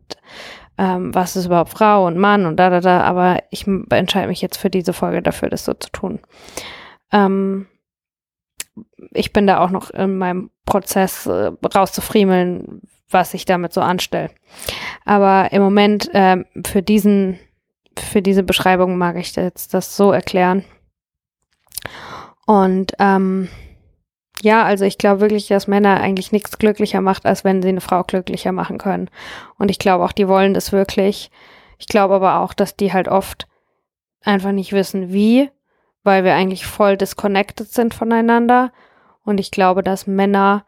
ähm, 0.77 1.13
was 1.13 1.35
ist 1.35 1.45
überhaupt 1.45 1.71
Frau 1.71 2.07
und 2.07 2.17
Mann 2.17 2.45
und 2.45 2.57
da, 2.57 2.69
da, 2.69 2.79
da, 2.79 3.01
aber 3.01 3.43
ich 3.51 3.67
entscheide 3.67 4.27
mich 4.27 4.41
jetzt 4.41 4.57
für 4.57 4.69
diese 4.69 4.93
Folge 4.93 5.21
dafür, 5.21 5.49
das 5.49 5.65
so 5.65 5.73
zu 5.73 5.89
tun. 5.91 6.19
Ähm, 7.11 7.67
ich 9.11 9.33
bin 9.33 9.45
da 9.45 9.59
auch 9.59 9.69
noch 9.69 9.91
in 9.91 10.17
meinem 10.17 10.49
Prozess 10.65 11.27
äh, 11.27 11.51
rauszufriemeln, 11.75 12.81
was 13.09 13.33
ich 13.33 13.45
damit 13.45 13.73
so 13.73 13.81
anstelle. 13.81 14.31
Aber 15.05 15.51
im 15.51 15.61
Moment 15.61 16.09
ähm, 16.13 16.45
für 16.65 16.81
diesen 16.81 17.39
für 17.95 18.21
diese 18.21 18.43
Beschreibung 18.43 18.97
mag 18.97 19.17
ich 19.17 19.35
jetzt 19.35 19.73
das 19.73 19.95
so 19.95 20.11
erklären. 20.11 20.63
Und 22.45 22.93
ähm, 22.99 23.49
ja, 24.43 24.65
also 24.65 24.83
ich 24.83 24.97
glaube 24.97 25.21
wirklich, 25.21 25.47
dass 25.47 25.67
Männer 25.67 26.01
eigentlich 26.01 26.33
nichts 26.33 26.57
glücklicher 26.57 26.99
macht, 26.99 27.25
als 27.25 27.45
wenn 27.45 27.61
sie 27.61 27.69
eine 27.69 27.79
Frau 27.79 28.03
glücklicher 28.03 28.51
machen 28.51 28.77
können. 28.77 29.09
Und 29.57 29.71
ich 29.71 29.79
glaube 29.79 30.03
auch, 30.03 30.11
die 30.11 30.27
wollen 30.27 30.53
das 30.53 30.73
wirklich. 30.73 31.31
Ich 31.79 31.87
glaube 31.87 32.15
aber 32.15 32.41
auch, 32.41 32.53
dass 32.53 32.75
die 32.75 32.91
halt 32.91 33.07
oft 33.07 33.47
einfach 34.21 34.51
nicht 34.51 34.73
wissen, 34.73 35.13
wie, 35.13 35.49
weil 36.03 36.25
wir 36.25 36.33
eigentlich 36.33 36.65
voll 36.65 36.97
disconnected 36.97 37.71
sind 37.71 37.93
voneinander. 37.93 38.73
Und 39.23 39.39
ich 39.39 39.49
glaube, 39.49 39.81
dass 39.81 40.07
Männer 40.07 40.65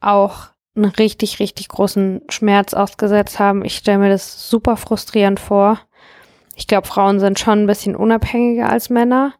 auch 0.00 0.48
einen 0.74 0.86
richtig, 0.86 1.38
richtig 1.38 1.68
großen 1.68 2.22
Schmerz 2.28 2.74
ausgesetzt 2.74 3.38
haben. 3.38 3.64
Ich 3.64 3.76
stelle 3.76 3.98
mir 3.98 4.08
das 4.08 4.50
super 4.50 4.76
frustrierend 4.76 5.38
vor. 5.38 5.78
Ich 6.56 6.66
glaube, 6.66 6.88
Frauen 6.88 7.20
sind 7.20 7.38
schon 7.38 7.62
ein 7.62 7.66
bisschen 7.68 7.94
unabhängiger 7.94 8.68
als 8.68 8.90
Männer. 8.90 9.34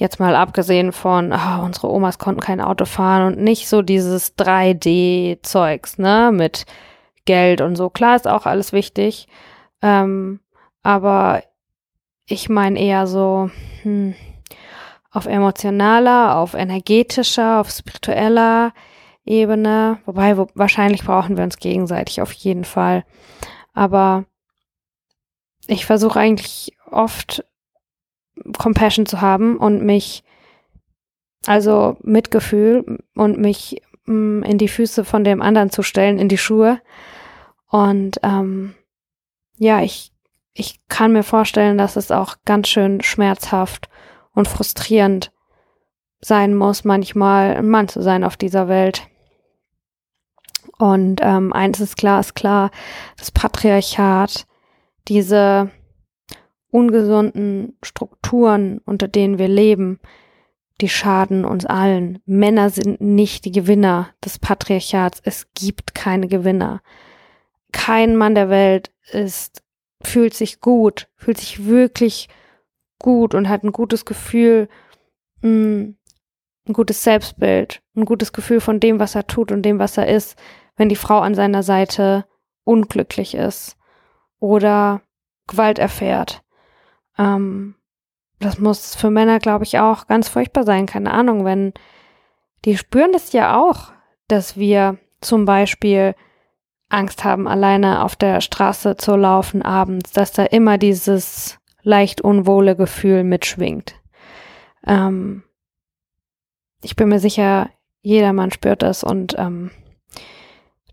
Jetzt 0.00 0.18
mal 0.18 0.34
abgesehen 0.34 0.92
von, 0.92 1.30
oh, 1.30 1.62
unsere 1.62 1.90
Omas 1.90 2.18
konnten 2.18 2.40
kein 2.40 2.62
Auto 2.62 2.86
fahren 2.86 3.26
und 3.34 3.44
nicht 3.44 3.68
so 3.68 3.82
dieses 3.82 4.34
3D-Zeugs, 4.38 5.98
ne, 5.98 6.30
mit 6.32 6.64
Geld 7.26 7.60
und 7.60 7.76
so. 7.76 7.90
Klar 7.90 8.16
ist 8.16 8.26
auch 8.26 8.46
alles 8.46 8.72
wichtig. 8.72 9.28
Ähm, 9.82 10.40
aber 10.82 11.42
ich 12.24 12.48
meine 12.48 12.80
eher 12.80 13.06
so, 13.06 13.50
hm, 13.82 14.14
auf 15.10 15.26
emotionaler, 15.26 16.38
auf 16.38 16.54
energetischer, 16.54 17.60
auf 17.60 17.68
spiritueller 17.68 18.72
Ebene. 19.26 19.98
Wobei, 20.06 20.38
wo, 20.38 20.46
wahrscheinlich 20.54 21.04
brauchen 21.04 21.36
wir 21.36 21.44
uns 21.44 21.58
gegenseitig 21.58 22.22
auf 22.22 22.32
jeden 22.32 22.64
Fall. 22.64 23.04
Aber 23.74 24.24
ich 25.66 25.84
versuche 25.84 26.18
eigentlich 26.18 26.74
oft 26.90 27.44
Compassion 28.58 29.06
zu 29.06 29.20
haben 29.20 29.56
und 29.56 29.82
mich, 29.82 30.24
also 31.46 31.96
Mitgefühl 32.02 32.98
und 33.14 33.38
mich 33.38 33.82
mh, 34.06 34.14
mm, 34.14 34.42
in 34.44 34.58
die 34.58 34.68
Füße 34.68 35.04
von 35.04 35.24
dem 35.24 35.42
anderen 35.42 35.70
zu 35.70 35.82
stellen, 35.82 36.18
in 36.18 36.28
die 36.28 36.38
Schuhe. 36.38 36.80
Und 37.68 38.18
ähm, 38.22 38.74
ja, 39.56 39.82
ich, 39.82 40.12
ich 40.52 40.80
kann 40.88 41.12
mir 41.12 41.22
vorstellen, 41.22 41.78
dass 41.78 41.96
es 41.96 42.10
auch 42.10 42.36
ganz 42.44 42.68
schön 42.68 43.02
schmerzhaft 43.02 43.88
und 44.34 44.48
frustrierend 44.48 45.32
sein 46.20 46.54
muss, 46.54 46.84
manchmal 46.84 47.56
ein 47.56 47.68
Mann 47.68 47.88
zu 47.88 48.02
sein 48.02 48.24
auf 48.24 48.36
dieser 48.36 48.68
Welt. 48.68 49.06
Und 50.78 51.20
ähm, 51.22 51.52
eins 51.52 51.80
ist 51.80 51.96
klar, 51.96 52.20
ist 52.20 52.34
klar, 52.34 52.70
das 53.16 53.30
Patriarchat 53.30 54.46
diese 55.08 55.70
ungesunden 56.70 57.76
Strukturen, 57.82 58.80
unter 58.84 59.08
denen 59.08 59.38
wir 59.38 59.48
leben, 59.48 60.00
die 60.80 60.88
schaden 60.88 61.44
uns 61.44 61.66
allen. 61.66 62.20
Männer 62.26 62.70
sind 62.70 63.00
nicht 63.00 63.44
die 63.44 63.52
Gewinner 63.52 64.08
des 64.24 64.38
Patriarchats. 64.38 65.20
Es 65.24 65.52
gibt 65.54 65.94
keine 65.94 66.28
Gewinner. 66.28 66.80
Kein 67.72 68.16
Mann 68.16 68.34
der 68.34 68.48
Welt 68.48 68.90
ist, 69.12 69.62
fühlt 70.02 70.34
sich 70.34 70.60
gut, 70.60 71.08
fühlt 71.16 71.38
sich 71.38 71.66
wirklich 71.66 72.28
gut 72.98 73.34
und 73.34 73.48
hat 73.48 73.62
ein 73.62 73.72
gutes 73.72 74.04
Gefühl, 74.04 74.68
mm, 75.42 75.90
ein 76.68 76.72
gutes 76.72 77.02
Selbstbild, 77.02 77.82
ein 77.96 78.04
gutes 78.04 78.32
Gefühl 78.32 78.60
von 78.60 78.80
dem, 78.80 78.98
was 78.98 79.14
er 79.14 79.26
tut 79.26 79.52
und 79.52 79.62
dem, 79.62 79.78
was 79.78 79.96
er 79.96 80.08
ist, 80.08 80.38
wenn 80.76 80.88
die 80.88 80.96
Frau 80.96 81.20
an 81.20 81.34
seiner 81.34 81.62
Seite 81.62 82.24
unglücklich 82.64 83.34
ist 83.34 83.76
oder 84.38 85.02
Gewalt 85.46 85.78
erfährt. 85.78 86.42
Ähm, 87.18 87.74
das 88.38 88.58
muss 88.58 88.94
für 88.94 89.10
Männer, 89.10 89.38
glaube 89.38 89.64
ich, 89.64 89.78
auch 89.78 90.06
ganz 90.06 90.28
furchtbar 90.28 90.64
sein. 90.64 90.86
Keine 90.86 91.12
Ahnung, 91.12 91.44
wenn 91.44 91.72
die 92.64 92.76
spüren 92.76 93.12
das 93.12 93.32
ja 93.32 93.58
auch, 93.58 93.92
dass 94.28 94.56
wir 94.56 94.98
zum 95.20 95.44
Beispiel 95.44 96.14
Angst 96.88 97.24
haben, 97.24 97.46
alleine 97.46 98.02
auf 98.02 98.16
der 98.16 98.40
Straße 98.40 98.96
zu 98.96 99.16
laufen 99.16 99.62
abends, 99.62 100.12
dass 100.12 100.32
da 100.32 100.44
immer 100.44 100.76
dieses 100.76 101.58
leicht 101.82 102.20
unwohle 102.20 102.76
Gefühl 102.76 103.24
mitschwingt. 103.24 103.94
Ähm, 104.86 105.44
ich 106.82 106.96
bin 106.96 107.08
mir 107.08 107.20
sicher, 107.20 107.70
jedermann 108.02 108.50
spürt 108.50 108.82
das 108.82 109.04
und 109.04 109.36
ähm, 109.38 109.70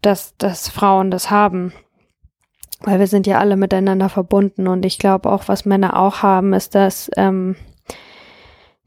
dass, 0.01 0.38
dass 0.38 0.69
Frauen 0.69 1.12
das 1.12 1.31
haben. 1.31 1.74
Weil 2.81 3.00
wir 3.00 3.07
sind 3.07 3.25
ja 3.25 3.39
alle 3.39 3.57
miteinander 3.57 4.10
verbunden 4.10 4.67
und 4.67 4.86
ich 4.86 5.00
glaube 5.00 5.31
auch, 5.31 5.48
was 5.48 5.65
Männer 5.65 5.98
auch 5.98 6.22
haben, 6.22 6.53
ist, 6.53 6.75
dass 6.75 7.10
ähm, 7.17 7.55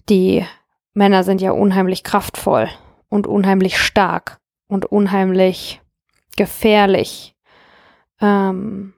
die 0.08 0.44
Männer 0.94 1.24
sind 1.24 1.40
ja 1.40 1.50
unheimlich 1.52 2.04
kraftvoll 2.04 2.68
und 3.08 3.26
unheimlich 3.26 3.78
stark 3.78 4.40
und 4.68 4.86
unheimlich 4.86 5.80
gefährlich. 6.36 7.34
Ähm, 8.20 8.94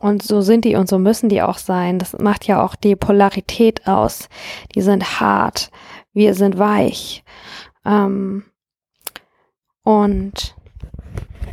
und 0.00 0.22
so 0.22 0.40
sind 0.40 0.64
die 0.64 0.76
und 0.76 0.88
so 0.88 0.98
müssen 0.98 1.28
die 1.28 1.42
auch 1.42 1.58
sein. 1.58 1.98
Das 1.98 2.16
macht 2.18 2.46
ja 2.46 2.64
auch 2.64 2.76
die 2.76 2.94
Polarität 2.94 3.88
aus. 3.88 4.28
Die 4.74 4.82
sind 4.82 5.20
hart, 5.20 5.70
wir 6.12 6.34
sind 6.34 6.58
weich. 6.58 7.24
Ähm, 7.84 8.44
und 9.82 10.54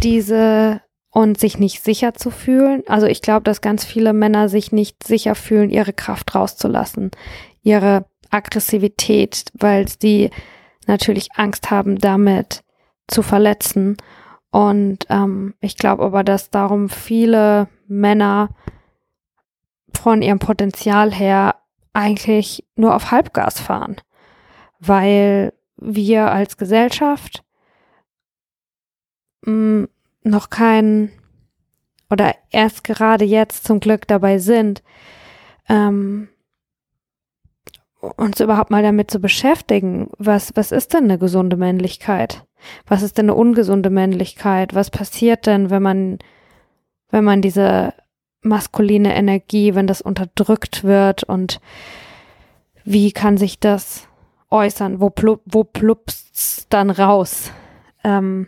diese 0.03 0.81
und 1.15 1.39
sich 1.39 1.57
nicht 1.57 1.81
sicher 1.81 2.13
zu 2.13 2.29
fühlen. 2.29 2.83
Also 2.87 3.07
ich 3.07 3.21
glaube, 3.21 3.43
dass 3.43 3.61
ganz 3.61 3.85
viele 3.85 4.11
Männer 4.11 4.49
sich 4.49 4.73
nicht 4.73 5.01
sicher 5.01 5.33
fühlen, 5.33 5.69
ihre 5.69 5.93
Kraft 5.93 6.35
rauszulassen, 6.35 7.09
ihre 7.63 8.05
Aggressivität, 8.31 9.45
weil 9.53 9.87
sie 9.87 10.29
natürlich 10.87 11.29
Angst 11.35 11.71
haben, 11.71 11.99
damit 11.99 12.65
zu 13.07 13.21
verletzen. 13.21 13.95
Und 14.51 15.05
ähm, 15.07 15.53
ich 15.61 15.77
glaube 15.77 16.03
aber, 16.03 16.25
dass 16.25 16.49
darum 16.49 16.89
viele 16.89 17.69
Männer 17.87 18.49
von 19.93 20.21
ihrem 20.21 20.39
Potenzial 20.39 21.13
her 21.13 21.55
eigentlich 21.93 22.65
nur 22.75 22.93
auf 22.93 23.11
Halbgas 23.11 23.61
fahren, 23.61 23.95
weil 24.79 25.53
wir 25.77 26.29
als 26.29 26.57
Gesellschaft 26.57 27.45
mh, 29.45 29.53
mm, 29.53 29.87
noch 30.25 30.49
kein 30.49 31.11
oder 32.09 32.35
erst 32.51 32.83
gerade 32.83 33.25
jetzt 33.25 33.65
zum 33.65 33.79
Glück 33.79 34.07
dabei 34.07 34.37
sind, 34.37 34.83
ähm, 35.67 36.29
uns 38.17 38.39
überhaupt 38.39 38.69
mal 38.69 38.83
damit 38.83 39.09
zu 39.09 39.19
beschäftigen, 39.19 40.09
was, 40.17 40.51
was 40.55 40.71
ist 40.71 40.93
denn 40.93 41.05
eine 41.05 41.17
gesunde 41.17 41.57
Männlichkeit? 41.57 42.45
Was 42.85 43.01
ist 43.01 43.17
denn 43.17 43.25
eine 43.25 43.35
ungesunde 43.35 43.89
Männlichkeit? 43.89 44.75
Was 44.75 44.89
passiert 44.89 45.45
denn, 45.47 45.69
wenn 45.69 45.81
man, 45.81 46.19
wenn 47.09 47.23
man 47.23 47.41
diese 47.41 47.93
maskuline 48.41 49.15
Energie, 49.15 49.75
wenn 49.75 49.87
das 49.87 50.01
unterdrückt 50.01 50.83
wird 50.83 51.23
und 51.23 51.59
wie 52.83 53.11
kann 53.11 53.37
sich 53.37 53.59
das 53.59 54.07
äußern? 54.51 55.01
Wo, 55.01 55.09
plup, 55.09 55.41
wo 55.45 55.63
plupst's 55.63 56.67
dann 56.69 56.91
raus? 56.91 57.51
Ähm, 58.03 58.47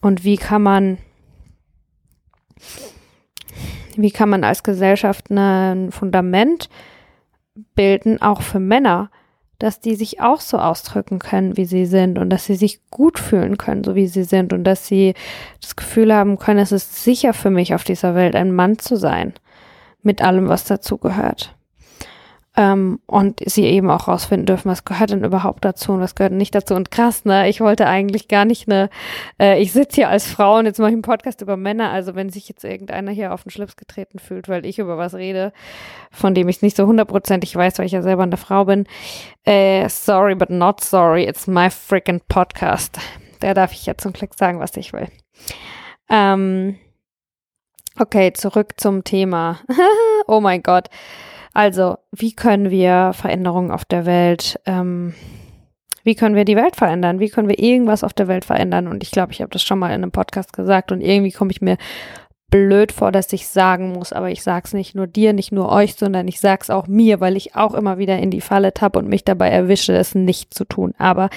und 0.00 0.24
wie 0.24 0.36
kann 0.36 0.62
man, 0.62 0.98
wie 3.96 4.10
kann 4.10 4.28
man 4.28 4.44
als 4.44 4.62
Gesellschaft 4.62 5.30
ein 5.30 5.92
Fundament 5.92 6.68
bilden, 7.74 8.20
auch 8.20 8.42
für 8.42 8.60
Männer, 8.60 9.10
dass 9.58 9.80
die 9.80 9.94
sich 9.94 10.20
auch 10.20 10.40
so 10.40 10.58
ausdrücken 10.58 11.18
können, 11.18 11.56
wie 11.56 11.64
sie 11.64 11.86
sind 11.86 12.18
und 12.18 12.30
dass 12.30 12.44
sie 12.44 12.56
sich 12.56 12.80
gut 12.90 13.18
fühlen 13.18 13.56
können, 13.56 13.84
so 13.84 13.94
wie 13.94 14.08
sie 14.08 14.24
sind 14.24 14.52
und 14.52 14.64
dass 14.64 14.86
sie 14.86 15.14
das 15.60 15.76
Gefühl 15.76 16.12
haben 16.12 16.38
können, 16.38 16.58
es 16.58 16.72
ist 16.72 17.04
sicher 17.04 17.32
für 17.32 17.50
mich 17.50 17.74
auf 17.74 17.84
dieser 17.84 18.14
Welt, 18.14 18.34
ein 18.34 18.52
Mann 18.52 18.78
zu 18.78 18.96
sein, 18.96 19.32
mit 20.02 20.22
allem, 20.22 20.48
was 20.48 20.64
dazu 20.64 20.98
gehört. 20.98 21.53
Ähm, 22.56 23.00
und 23.06 23.40
sie 23.44 23.64
eben 23.64 23.90
auch 23.90 24.06
rausfinden 24.06 24.46
dürfen, 24.46 24.70
was 24.70 24.84
gehört 24.84 25.10
denn 25.10 25.24
überhaupt 25.24 25.64
dazu 25.64 25.92
und 25.92 26.00
was 26.00 26.14
gehört 26.14 26.32
nicht 26.32 26.54
dazu. 26.54 26.74
Und 26.74 26.92
krass, 26.92 27.24
ne? 27.24 27.48
Ich 27.48 27.60
wollte 27.60 27.88
eigentlich 27.88 28.28
gar 28.28 28.44
nicht 28.44 28.68
eine, 28.68 28.90
äh, 29.40 29.60
ich 29.60 29.72
sitze 29.72 29.96
hier 29.96 30.08
als 30.08 30.26
Frau 30.26 30.58
und 30.58 30.66
jetzt 30.66 30.78
mache 30.78 30.90
ich 30.90 30.94
einen 30.94 31.02
Podcast 31.02 31.40
über 31.40 31.56
Männer. 31.56 31.90
Also 31.90 32.14
wenn 32.14 32.30
sich 32.30 32.48
jetzt 32.48 32.62
irgendeiner 32.62 33.10
hier 33.10 33.34
auf 33.34 33.42
den 33.42 33.50
Schlips 33.50 33.74
getreten 33.74 34.20
fühlt, 34.20 34.48
weil 34.48 34.64
ich 34.66 34.78
über 34.78 34.96
was 34.96 35.14
rede, 35.14 35.52
von 36.12 36.32
dem 36.34 36.48
ich 36.48 36.62
nicht 36.62 36.76
so 36.76 36.86
hundertprozentig 36.86 37.56
weiß, 37.56 37.78
weil 37.78 37.86
ich 37.86 37.92
ja 37.92 38.02
selber 38.02 38.22
eine 38.22 38.36
Frau 38.36 38.66
bin, 38.66 38.86
äh, 39.44 39.88
sorry, 39.88 40.36
but 40.36 40.50
not 40.50 40.80
sorry, 40.80 41.24
it's 41.24 41.48
my 41.48 41.70
freaking 41.70 42.20
Podcast. 42.28 43.00
Da 43.40 43.52
darf 43.52 43.72
ich 43.72 43.84
jetzt 43.84 44.02
zum 44.02 44.12
Glück 44.12 44.34
sagen, 44.34 44.60
was 44.60 44.76
ich 44.76 44.92
will. 44.92 45.08
Ähm, 46.08 46.78
okay, 47.98 48.32
zurück 48.32 48.74
zum 48.76 49.02
Thema. 49.02 49.58
oh 50.28 50.40
mein 50.40 50.62
Gott. 50.62 50.88
Also, 51.54 51.96
wie 52.10 52.34
können 52.34 52.70
wir 52.70 53.12
Veränderungen 53.14 53.70
auf 53.70 53.84
der 53.84 54.06
Welt, 54.06 54.60
ähm, 54.66 55.14
wie 56.02 56.16
können 56.16 56.34
wir 56.34 56.44
die 56.44 56.56
Welt 56.56 56.76
verändern? 56.76 57.20
Wie 57.20 57.30
können 57.30 57.48
wir 57.48 57.58
irgendwas 57.58 58.04
auf 58.04 58.12
der 58.12 58.28
Welt 58.28 58.44
verändern? 58.44 58.88
Und 58.88 59.02
ich 59.02 59.12
glaube, 59.12 59.32
ich 59.32 59.40
habe 59.40 59.50
das 59.50 59.62
schon 59.62 59.78
mal 59.78 59.88
in 59.88 60.02
einem 60.02 60.10
Podcast 60.10 60.52
gesagt 60.52 60.92
und 60.92 61.00
irgendwie 61.00 61.30
komme 61.30 61.52
ich 61.52 61.62
mir 61.62 61.78
blöd 62.50 62.92
vor, 62.92 63.10
dass 63.10 63.32
ich 63.32 63.48
sagen 63.48 63.92
muss, 63.92 64.12
aber 64.12 64.30
ich 64.30 64.42
sage 64.42 64.64
es 64.66 64.74
nicht 64.74 64.94
nur 64.94 65.06
dir, 65.06 65.32
nicht 65.32 65.50
nur 65.50 65.72
euch, 65.72 65.94
sondern 65.94 66.28
ich 66.28 66.40
sage 66.40 66.60
es 66.62 66.70
auch 66.70 66.86
mir, 66.86 67.20
weil 67.20 67.36
ich 67.36 67.56
auch 67.56 67.74
immer 67.74 67.98
wieder 67.98 68.18
in 68.18 68.30
die 68.30 68.40
Falle 68.40 68.74
tappe 68.74 68.98
und 68.98 69.08
mich 69.08 69.24
dabei 69.24 69.48
erwische, 69.48 69.96
es 69.96 70.14
nicht 70.14 70.54
zu 70.54 70.64
tun. 70.64 70.92
Aber 70.98 71.30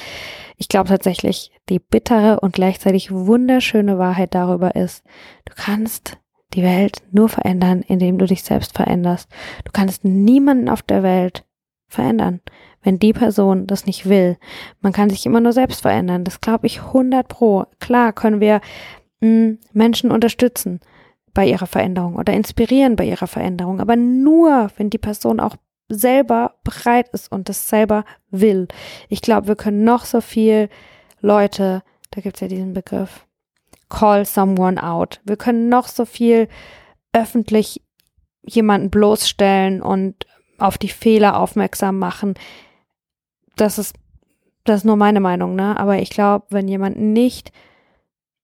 ich 0.58 0.68
glaube 0.68 0.90
tatsächlich, 0.90 1.52
die 1.70 1.80
bittere 1.80 2.40
und 2.40 2.54
gleichzeitig 2.54 3.12
wunderschöne 3.12 3.98
Wahrheit 3.98 4.36
darüber 4.36 4.76
ist, 4.76 5.04
du 5.46 5.54
kannst 5.56 6.18
die 6.54 6.64
Welt 6.64 7.04
nur 7.12 7.30
verändern, 7.30 7.82
indem 7.82 8.18
du 8.18 8.26
dich 8.26 8.44
selbst 8.44 8.76
veränderst. 8.76 9.30
Du 9.66 9.72
kannst 9.72 10.04
niemanden 10.04 10.70
auf 10.70 10.82
der 10.82 11.04
Welt 11.04 11.46
verändern, 11.88 12.42
wenn 12.82 13.00
die 13.00 13.14
Person 13.14 13.68
das 13.68 13.86
nicht 13.86 14.08
will. 14.08 14.38
Man 14.82 14.94
kann 14.94 15.10
sich 15.10 15.26
immer 15.26 15.42
nur 15.42 15.54
selbst 15.54 15.82
verändern. 15.82 16.24
Das 16.24 16.42
glaube 16.42 16.68
ich 16.68 16.82
100 16.82 17.28
pro. 17.28 17.66
Klar 17.80 18.14
können 18.14 18.40
wir 18.40 18.62
mh, 19.22 19.28
hm, 19.28 19.60
Menschen 19.74 20.12
unterstützen 20.12 20.80
bei 21.34 21.48
ihrer 21.48 21.68
Veränderung 21.68 22.16
oder 22.16 22.34
inspirieren 22.34 22.96
bei 22.96 23.06
ihrer 23.06 23.28
Veränderung, 23.28 23.80
aber 23.80 23.96
nur, 23.96 24.72
wenn 24.78 24.90
die 24.90 24.98
Person 24.98 25.40
auch 25.40 25.56
selber 25.88 26.56
bereit 26.64 27.10
ist 27.10 27.32
und 27.32 27.48
das 27.48 27.70
selber 27.70 28.06
will. 28.32 28.68
Ich 29.08 29.22
glaube, 29.22 29.48
wir 29.48 29.56
können 29.56 29.84
noch 29.84 30.06
so 30.06 30.20
viel 30.20 30.68
Leute, 31.22 31.84
da 32.10 32.22
gibt 32.22 32.38
es 32.38 32.42
ja 32.42 32.48
diesen 32.48 32.74
Begriff, 32.74 33.27
call 33.90 34.26
someone 34.26 34.82
out. 34.82 35.22
Wir 35.24 35.38
können 35.38 35.70
noch 35.70 35.88
so 35.88 36.06
viel 36.06 36.48
öffentlich 37.14 37.82
jemanden 38.44 38.90
bloßstellen 38.90 39.82
und 39.82 40.26
auf 40.58 40.78
die 40.78 40.90
Fehler 40.90 41.38
aufmerksam 41.40 42.00
machen. 42.00 42.36
Das 43.56 43.78
ist, 43.78 43.96
das 44.64 44.78
ist 44.78 44.86
nur 44.86 44.96
meine 44.96 45.20
Meinung, 45.20 45.56
ne? 45.56 45.78
Aber 45.78 45.98
ich 45.98 46.10
glaube, 46.10 46.46
wenn 46.50 46.68
jemand 46.68 46.98
nicht 47.00 47.52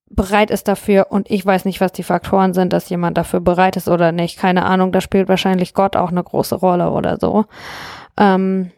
bereit 0.10 0.52
ist 0.52 0.68
dafür 0.68 1.08
und 1.10 1.30
ich 1.32 1.46
weiß 1.46 1.66
nicht, 1.66 1.82
was 1.82 1.92
die 1.92 2.04
Faktoren 2.04 2.54
sind, 2.54 2.72
dass 2.72 2.90
jemand 2.90 3.18
dafür 3.18 3.40
bereit 3.40 3.78
ist 3.78 3.88
oder 3.88 4.12
nicht, 4.12 4.38
keine 4.38 4.66
Ahnung, 4.66 4.92
da 4.92 5.02
spielt 5.02 5.28
wahrscheinlich 5.28 5.74
Gott 5.74 5.96
auch 5.96 6.10
eine 6.10 6.24
große 6.24 6.56
Rolle 6.56 6.92
oder 6.92 7.18
so. 7.20 7.46
Ähm, 8.18 8.72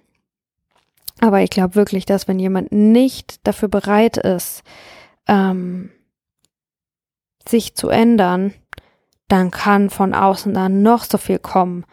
aber 1.19 1.41
ich 1.41 1.49
glaube 1.49 1.75
wirklich, 1.75 2.05
dass 2.05 2.27
wenn 2.27 2.39
jemand 2.39 2.71
nicht 2.71 3.45
dafür 3.45 3.67
bereit 3.67 4.17
ist, 4.17 4.63
ähm, 5.27 5.91
sich 7.55 7.75
zu 7.75 7.87
ändern, 7.87 8.53
dann 9.29 9.49
kann 9.49 9.89
von 9.89 10.13
außen 10.13 10.53
dann 10.53 10.81
noch 10.81 11.05
so 11.05 11.17
viel 11.17 11.39
kommen. 11.39 11.85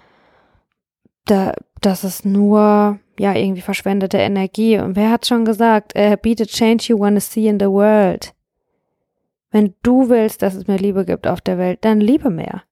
Da, 1.24 1.54
das 1.80 2.02
ist 2.02 2.26
nur, 2.26 2.98
ja, 3.18 3.34
irgendwie 3.34 3.60
verschwendete 3.60 4.18
Energie. 4.18 4.78
Und 4.78 4.96
wer 4.96 5.10
hat 5.10 5.26
schon 5.26 5.44
gesagt, 5.44 5.96
uh, 5.96 6.16
be 6.20 6.34
the 6.36 6.46
change 6.46 6.86
you 6.88 6.98
want 6.98 7.16
to 7.16 7.20
see 7.20 7.46
in 7.46 7.60
the 7.60 7.66
world. 7.66 8.34
Wenn 9.52 9.74
du 9.82 10.08
willst, 10.08 10.42
dass 10.42 10.54
es 10.54 10.66
mehr 10.66 10.78
Liebe 10.78 11.04
gibt 11.04 11.28
auf 11.28 11.40
der 11.40 11.58
Welt, 11.58 11.84
dann 11.84 12.00
liebe 12.00 12.30
mehr. 12.30 12.62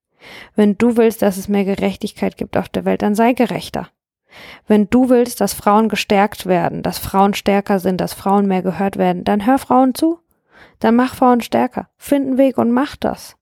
Wenn 0.57 0.77
du 0.77 0.97
willst, 0.97 1.23
dass 1.23 1.37
es 1.37 1.49
mehr 1.49 1.65
Gerechtigkeit 1.65 2.37
gibt 2.37 2.57
auf 2.57 2.69
der 2.69 2.85
Welt, 2.85 3.03
dann 3.03 3.15
sei 3.15 3.35
gerechter. 3.35 3.89
Wenn 4.67 4.91
du 4.91 5.09
willst, 5.09 5.41
dass 5.41 5.55
Frauen 5.55 5.89
gestärkt 5.89 6.47
werden, 6.47 6.83
dass 6.83 6.99
Frauen 6.99 7.35
stärker 7.35 7.79
sind, 7.79 8.01
dass 8.01 8.15
Frauen 8.15 8.47
mehr 8.47 8.63
gehört 8.63 8.97
werden, 8.97 9.25
dann 9.25 9.47
hör 9.47 9.59
Frauen 9.59 9.95
zu 9.95 10.19
dann 10.79 10.97
mach 10.97 11.15
Frauen 11.15 11.41
stärker. 11.41 11.89
Find 11.97 12.27
einen 12.27 12.39
Weg 12.39 12.59
und 12.59 12.73
mach 12.73 12.97
das. 12.97 13.37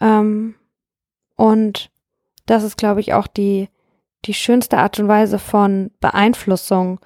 Ähm, 0.00 0.54
und 1.36 1.90
das 2.46 2.64
ist, 2.64 2.76
glaube 2.76 3.00
ich, 3.00 3.14
auch 3.14 3.26
die, 3.26 3.68
die 4.24 4.34
schönste 4.34 4.78
Art 4.78 4.98
und 4.98 5.08
Weise 5.08 5.38
von 5.38 5.90
Beeinflussung 6.00 7.00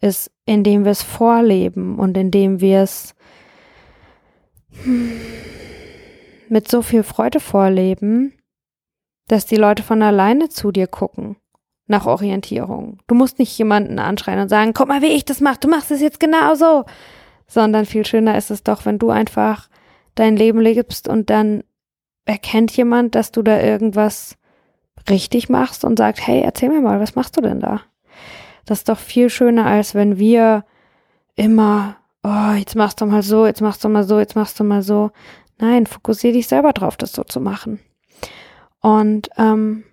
ist, 0.00 0.30
indem 0.44 0.84
wir 0.84 0.92
es 0.92 1.02
vorleben 1.02 1.98
und 1.98 2.16
indem 2.16 2.60
wir 2.60 2.80
es 2.80 3.14
mit 6.48 6.70
so 6.70 6.82
viel 6.82 7.02
Freude 7.02 7.40
vorleben, 7.40 8.34
dass 9.26 9.46
die 9.46 9.56
Leute 9.56 9.82
von 9.82 10.02
alleine 10.02 10.48
zu 10.48 10.72
dir 10.72 10.86
gucken 10.86 11.36
nach 11.86 12.06
Orientierung. 12.06 12.98
Du 13.06 13.14
musst 13.14 13.38
nicht 13.38 13.56
jemanden 13.58 13.98
anschreien 13.98 14.40
und 14.40 14.48
sagen, 14.48 14.74
guck 14.74 14.88
mal, 14.88 15.02
wie 15.02 15.06
ich 15.06 15.24
das 15.24 15.40
mache, 15.40 15.58
du 15.60 15.68
machst 15.68 15.90
es 15.90 16.00
jetzt 16.00 16.20
genau 16.20 16.54
so, 16.54 16.84
sondern 17.48 17.86
viel 17.86 18.06
schöner 18.06 18.36
ist 18.36 18.50
es 18.50 18.62
doch, 18.62 18.86
wenn 18.86 18.98
du 18.98 19.10
einfach 19.10 19.68
dein 20.14 20.36
Leben 20.36 20.60
lebst 20.60 21.08
und 21.08 21.30
dann 21.30 21.64
erkennt 22.24 22.76
jemand, 22.76 23.14
dass 23.14 23.32
du 23.32 23.42
da 23.42 23.60
irgendwas 23.60 24.36
richtig 25.08 25.48
machst 25.48 25.84
und 25.84 25.98
sagt, 25.98 26.26
hey, 26.26 26.42
erzähl 26.42 26.68
mir 26.68 26.80
mal, 26.80 27.00
was 27.00 27.14
machst 27.14 27.36
du 27.36 27.40
denn 27.40 27.60
da? 27.60 27.80
Das 28.66 28.78
ist 28.78 28.88
doch 28.88 28.98
viel 28.98 29.30
schöner, 29.30 29.64
als 29.66 29.94
wenn 29.94 30.18
wir 30.18 30.64
immer, 31.34 31.96
oh, 32.22 32.52
jetzt 32.58 32.76
machst 32.76 33.00
du 33.00 33.06
mal 33.06 33.22
so, 33.22 33.46
jetzt 33.46 33.62
machst 33.62 33.82
du 33.82 33.88
mal 33.88 34.04
so, 34.04 34.18
jetzt 34.18 34.36
machst 34.36 34.60
du 34.60 34.64
mal 34.64 34.82
so. 34.82 35.10
Nein, 35.58 35.86
fokussier 35.86 36.32
dich 36.32 36.46
selber 36.46 36.72
drauf, 36.72 36.96
das 36.96 37.12
so 37.12 37.24
zu 37.24 37.40
machen. 37.40 37.80
Und 38.80 39.30
ähm, 39.38 39.84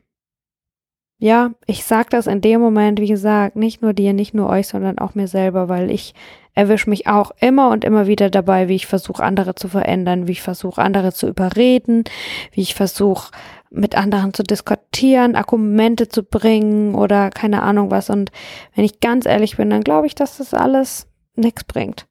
ja, 1.18 1.52
ich 1.66 1.86
sag 1.86 2.10
das 2.10 2.28
in 2.28 2.42
dem 2.42 2.60
Moment, 2.60 3.00
wie 3.00 3.08
gesagt, 3.08 3.56
nicht 3.56 3.82
nur 3.82 3.94
dir, 3.94 4.14
nicht 4.14 4.34
nur 4.34 4.50
euch, 4.50 4.68
sondern 4.68 5.00
auch 5.00 5.16
mir 5.16 5.28
selber, 5.28 5.70
weil 5.70 5.90
ich 5.90 6.14
erwische 6.54 6.90
mich 6.90 7.08
auch 7.08 7.32
immer 7.40 7.70
und 7.70 7.84
immer 7.84 8.08
wieder 8.08 8.30
dabei, 8.30 8.68
wie 8.68 8.76
ich 8.76 8.88
versuche, 8.88 9.24
andere 9.24 9.56
zu 9.56 9.68
verändern, 9.68 10.28
wie 10.28 10.34
ich 10.34 10.42
versuche, 10.42 10.82
andere 10.82 11.14
zu 11.14 11.28
überreden, 11.28 12.04
wie 12.52 12.62
ich 12.62 12.76
versuche, 12.76 13.32
mit 13.70 13.96
anderen 13.96 14.34
zu 14.34 14.44
diskutieren, 14.44 15.36
Argumente 15.36 16.08
zu 16.08 16.24
bringen 16.24 16.96
oder 16.96 17.30
keine 17.30 17.62
Ahnung 17.62 17.92
was. 17.92 18.10
Und 18.10 18.32
wenn 18.74 18.86
ich 18.86 19.02
ganz 19.02 19.26
ehrlich 19.26 19.58
bin, 19.58 19.70
dann 19.70 19.82
glaube 19.82 20.08
ich, 20.08 20.16
dass 20.16 20.38
das 20.38 20.54
alles 20.54 21.08
nichts 21.36 21.66
bringt. 21.66 22.08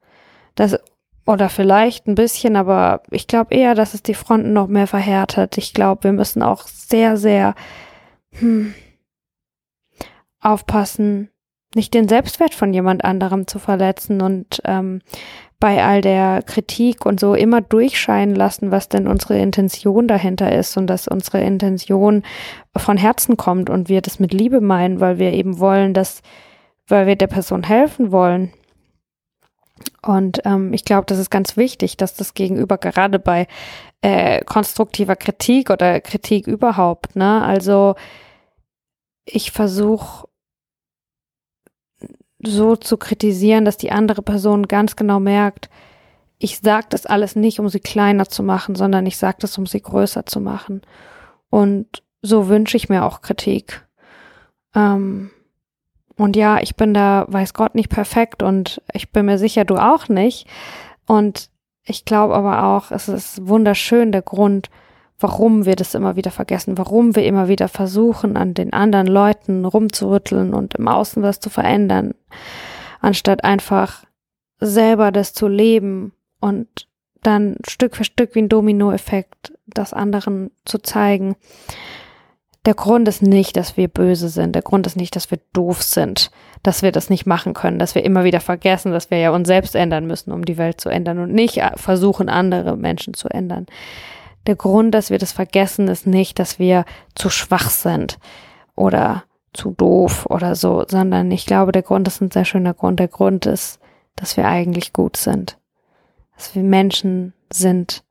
Das, 0.57 0.79
oder 1.27 1.49
vielleicht 1.49 2.07
ein 2.07 2.15
bisschen, 2.15 2.57
aber 2.57 3.03
ich 3.11 3.27
glaube 3.27 3.55
eher, 3.55 3.75
dass 3.75 3.95
es 3.95 4.03
die 4.03 4.15
Fronten 4.15 4.53
noch 4.53 4.67
mehr 4.67 4.87
verhärtet. 4.87 5.57
Ich 5.57 5.73
glaube, 5.73 6.05
wir 6.05 6.13
müssen 6.13 6.43
auch 6.43 6.67
sehr, 6.67 7.17
sehr 7.17 7.55
hm, 8.33 8.75
aufpassen, 10.45 11.31
nicht 11.75 11.95
den 11.95 12.09
Selbstwert 12.09 12.55
von 12.55 12.73
jemand 12.73 13.05
anderem 13.05 13.47
zu 13.47 13.59
verletzen 13.59 14.21
und 14.23 14.61
ähm, 14.65 15.01
bei 15.61 15.83
all 15.83 16.03
der 16.03 16.43
Kritik 16.43 17.07
und 17.07 17.19
so 17.19 17.35
immer 17.35 17.61
durchscheinen 17.61 18.35
lassen, 18.35 18.71
was 18.71 18.89
denn 18.89 19.09
unsere 19.09 19.39
Intention 19.39 20.07
dahinter 20.07 20.53
ist 20.53 20.77
und 20.77 20.87
dass 20.87 21.09
unsere 21.09 21.41
Intention 21.41 22.23
von 22.77 22.97
Herzen 22.97 23.37
kommt 23.37 23.71
und 23.71 23.89
wir 23.89 24.03
das 24.03 24.19
mit 24.19 24.33
Liebe 24.33 24.61
meinen, 24.61 25.01
weil 25.01 25.19
wir 25.19 25.33
eben 25.33 25.59
wollen, 25.59 25.95
dass, 25.95 26.21
weil 26.87 27.07
wir 27.07 27.17
der 27.17 27.29
Person 27.29 27.63
helfen 27.63 28.13
wollen. 28.13 28.53
Und 30.03 30.43
ähm, 30.45 30.73
ich 30.73 30.85
glaube, 30.85 31.07
das 31.07 31.19
ist 31.19 31.31
ganz 31.31 31.57
wichtig, 31.57 31.97
dass 31.97 32.15
das 32.15 32.35
Gegenüber 32.35 32.79
gerade 32.79 33.19
bei 33.19 33.47
äh, 34.03 34.45
konstruktiver 34.45 35.17
Kritik 35.17 35.71
oder 35.71 36.01
Kritik 36.01 36.47
überhaupt, 36.47 37.17
ne, 37.17 37.43
also 37.43 37.95
ich 39.25 39.51
versuche 39.51 40.29
so 42.47 42.77
zu 42.77 42.97
kritisieren, 42.97 43.65
dass 43.65 43.77
die 43.77 43.93
andere 43.93 44.23
Person 44.23 44.69
ganz 44.69 44.97
genau 44.97 45.21
merkt, 45.21 45.69
ich 46.39 46.59
sage 46.59 46.87
das 46.91 47.07
alles 47.07 47.37
nicht, 47.37 47.61
um 47.61 47.69
sie 47.69 47.81
kleiner 47.81 48.29
zu 48.29 48.43
machen, 48.43 48.75
sondern 48.75 49.07
ich 49.07 49.17
sage 49.17 49.39
das, 49.41 49.57
um 49.57 49.67
sie 49.67 49.81
größer 49.81 50.27
zu 50.27 50.41
machen. 50.41 50.83
Und 51.49 52.03
so 52.23 52.49
wünsche 52.49 52.77
ich 52.77 52.89
mir 52.89 53.05
auch 53.05 53.23
Kritik. 53.23 53.87
Ähm, 54.75 55.31
und 56.17 56.37
ja, 56.37 56.61
ich 56.61 56.77
bin 56.77 56.95
da, 56.95 57.27
weiß 57.29 57.55
Gott, 57.55 57.75
nicht 57.75 57.89
perfekt 57.89 58.43
und 58.43 58.83
ich 58.93 59.11
bin 59.11 59.27
mir 59.27 59.39
sicher, 59.39 59.65
du 59.65 59.77
auch 59.77 60.09
nicht. 60.09 60.47
Und 61.07 61.51
ich 61.85 62.05
glaube 62.05 62.35
aber 62.35 62.65
auch, 62.65 62.91
es 62.91 63.09
ist 63.09 63.47
wunderschön 63.47 64.13
der 64.13 64.23
Grund, 64.23 64.71
warum 65.25 65.65
wir 65.65 65.75
das 65.75 65.95
immer 65.95 66.17
wieder 66.17 66.31
vergessen, 66.31 66.77
warum 66.77 67.17
wir 67.17 67.25
immer 67.25 67.49
wieder 67.49 67.69
versuchen, 67.69 68.37
an 68.37 68.53
den 68.53 68.75
anderen 68.75 69.07
Leuten 69.07 69.65
rumzurütteln 69.65 70.53
und 70.53 70.75
im 70.75 70.87
Außen 70.87 71.23
was 71.23 71.41
zu 71.41 71.49
verändern, 71.49 72.13
anstatt 73.01 73.43
einfach 73.43 74.05
selber 74.61 75.13
das 75.13 75.33
zu 75.33 75.49
leben 75.49 76.13
und 76.41 76.69
dann 77.23 77.57
Stück 77.67 77.97
für 77.97 78.05
Stück 78.05 78.35
wie 78.35 78.41
ein 78.41 78.51
Dominoeffekt 78.51 79.55
das 79.67 79.95
anderen 79.95 80.51
zu 80.67 80.77
zeigen. 80.77 81.37
Der 82.67 82.75
Grund 82.75 83.09
ist 83.09 83.23
nicht, 83.23 83.57
dass 83.57 83.79
wir 83.79 83.89
böse 83.89 84.29
sind. 84.29 84.55
Der 84.55 84.61
Grund 84.61 84.87
ist 84.87 84.97
nicht, 84.97 85.17
dass 85.17 85.31
wir 85.31 85.39
doof 85.55 85.83
sind, 85.83 86.31
dass 86.63 86.83
wir 86.83 86.93
das 86.93 87.09
nicht 87.09 87.25
machen 87.25 87.55
können, 87.55 87.79
dass 87.79 87.95
wir 87.95 88.05
immer 88.05 88.25
wieder 88.25 88.41
vergessen, 88.41 88.93
dass 88.93 89.11
wir 89.11 89.17
ja 89.17 89.31
uns 89.31 89.49
selbst 89.49 89.75
ändern 89.75 90.07
müssen, 90.07 90.33
um 90.33 90.45
die 90.45 90.59
Welt 90.59 90.83
zu 90.83 90.91
ändern 90.91 91.19
und 91.19 91.33
nicht 91.33 91.63
versuchen, 91.77 92.29
andere 92.29 92.77
Menschen 92.77 93.15
zu 93.15 93.29
ändern. 93.29 93.65
Der 94.47 94.57
Grund, 94.57 94.95
dass 94.95 95.11
wir 95.11 95.19
das 95.19 95.33
vergessen, 95.33 95.89
ist 95.89 96.07
nicht, 96.07 96.39
dass 96.39 96.59
wir 96.59 96.85
zu 97.15 97.31
schwach 97.31 97.71
sind 97.71 98.19
oder 98.77 99.25
zu 99.55 99.71
doof 99.71 100.27
oder 100.27 100.55
so, 100.55 100.85
sondern 100.87 101.31
ich 101.31 101.47
glaube, 101.47 101.73
der 101.73 101.83
Grund 101.83 102.09
ist 102.09 102.21
ein 102.21 102.31
sehr 102.31 102.45
schöner 102.45 102.75
Grund. 102.75 103.01
Der 103.01 103.09
Grund 103.09 103.47
ist, 103.47 103.81
dass 104.17 104.37
wir 104.37 104.47
eigentlich 104.47 104.93
gut 104.93 105.17
sind. 105.17 105.59
Dass 106.37 106.55
wir 106.55 106.63
Menschen 106.63 107.33
sind. 107.51 108.03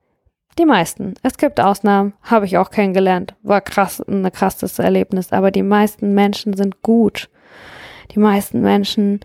Die 0.57 0.65
meisten. 0.65 1.15
Es 1.23 1.37
gibt 1.37 1.59
Ausnahmen, 1.59 2.13
habe 2.21 2.45
ich 2.45 2.57
auch 2.57 2.69
kennengelernt. 2.69 3.35
War 3.41 3.61
krass, 3.61 4.01
ein 4.07 4.31
krasses 4.31 4.79
Erlebnis. 4.79 5.31
Aber 5.31 5.51
die 5.51 5.63
meisten 5.63 6.13
Menschen 6.13 6.55
sind 6.55 6.81
gut. 6.81 7.29
Die 8.11 8.19
meisten 8.19 8.61
Menschen 8.61 9.21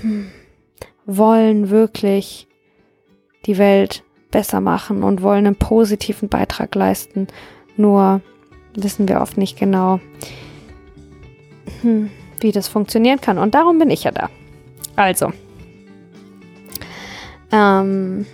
hm, 0.00 0.30
wollen 1.06 1.70
wirklich 1.70 2.46
die 3.46 3.58
Welt 3.58 4.04
besser 4.32 4.60
machen 4.60 5.04
und 5.04 5.22
wollen 5.22 5.46
einen 5.46 5.54
positiven 5.54 6.28
Beitrag 6.28 6.74
leisten. 6.74 7.28
Nur 7.76 8.20
wissen 8.74 9.06
wir 9.06 9.20
oft 9.20 9.38
nicht 9.38 9.56
genau, 9.56 10.00
hm, 11.82 12.10
wie 12.40 12.50
das 12.50 12.66
funktionieren 12.66 13.20
kann. 13.20 13.38
Und 13.38 13.54
darum 13.54 13.78
bin 13.78 13.90
ich 13.90 14.02
ja 14.02 14.10
da. 14.10 14.28
Also, 14.96 15.32
ähm, 17.52 18.26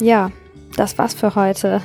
ja, 0.00 0.30
das 0.76 0.96
war's 0.96 1.14
für 1.14 1.34
heute. 1.34 1.82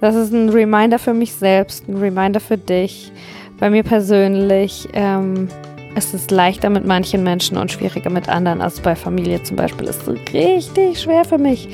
Das 0.00 0.14
ist 0.14 0.32
ein 0.32 0.50
Reminder 0.50 0.98
für 0.98 1.14
mich 1.14 1.32
selbst, 1.32 1.88
ein 1.88 1.96
Reminder 1.96 2.38
für 2.38 2.58
dich. 2.58 3.10
Bei 3.58 3.70
mir 3.70 3.82
persönlich 3.82 4.88
ähm, 4.92 5.48
ist 5.96 6.12
es 6.12 6.30
leichter 6.30 6.68
mit 6.68 6.86
manchen 6.86 7.22
Menschen 7.22 7.56
und 7.56 7.72
schwieriger 7.72 8.10
mit 8.10 8.28
anderen. 8.28 8.60
Also 8.60 8.82
bei 8.82 8.94
Familie 8.94 9.42
zum 9.42 9.56
Beispiel 9.56 9.86
ist 9.86 10.06
es 10.06 10.32
richtig 10.34 11.00
schwer 11.00 11.24
für 11.24 11.38
mich. 11.38 11.68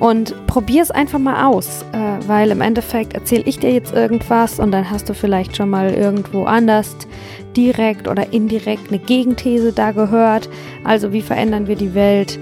Und 0.00 0.34
probier 0.46 0.82
es 0.82 0.90
einfach 0.90 1.18
mal 1.18 1.46
aus, 1.46 1.84
äh, 1.92 2.26
weil 2.26 2.50
im 2.50 2.62
Endeffekt 2.62 3.12
erzähle 3.12 3.42
ich 3.44 3.58
dir 3.58 3.70
jetzt 3.70 3.94
irgendwas 3.94 4.58
und 4.58 4.72
dann 4.72 4.90
hast 4.90 5.10
du 5.10 5.14
vielleicht 5.14 5.56
schon 5.56 5.68
mal 5.68 5.90
irgendwo 5.90 6.44
anders 6.44 6.96
direkt 7.54 8.08
oder 8.08 8.32
indirekt 8.32 8.88
eine 8.88 8.98
Gegenthese 8.98 9.72
da 9.72 9.92
gehört. 9.92 10.48
Also 10.84 11.12
wie 11.12 11.20
verändern 11.20 11.68
wir 11.68 11.76
die 11.76 11.94
Welt, 11.94 12.38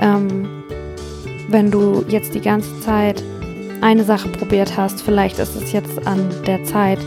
ähm, 0.00 0.48
wenn 1.50 1.70
du 1.70 2.04
jetzt 2.08 2.34
die 2.34 2.40
ganze 2.40 2.80
Zeit 2.80 3.22
eine 3.82 4.04
Sache 4.04 4.28
probiert 4.30 4.78
hast. 4.78 5.02
Vielleicht 5.02 5.38
ist 5.38 5.54
es 5.56 5.72
jetzt 5.72 6.06
an 6.06 6.30
der 6.46 6.64
Zeit, 6.64 6.98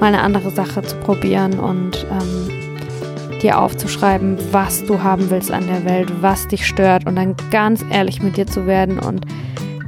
mal 0.00 0.08
eine 0.08 0.20
andere 0.20 0.50
Sache 0.50 0.82
zu 0.82 0.96
probieren 0.96 1.60
und 1.60 2.04
ähm, 2.10 2.63
dir 3.44 3.60
aufzuschreiben, 3.60 4.38
was 4.50 4.84
du 4.84 5.02
haben 5.02 5.30
willst 5.30 5.52
an 5.52 5.66
der 5.66 5.84
Welt, 5.84 6.10
was 6.22 6.48
dich 6.48 6.66
stört 6.66 7.06
und 7.06 7.16
dann 7.16 7.36
ganz 7.50 7.84
ehrlich 7.90 8.22
mit 8.22 8.36
dir 8.36 8.46
zu 8.46 8.66
werden 8.66 8.98
und 8.98 9.26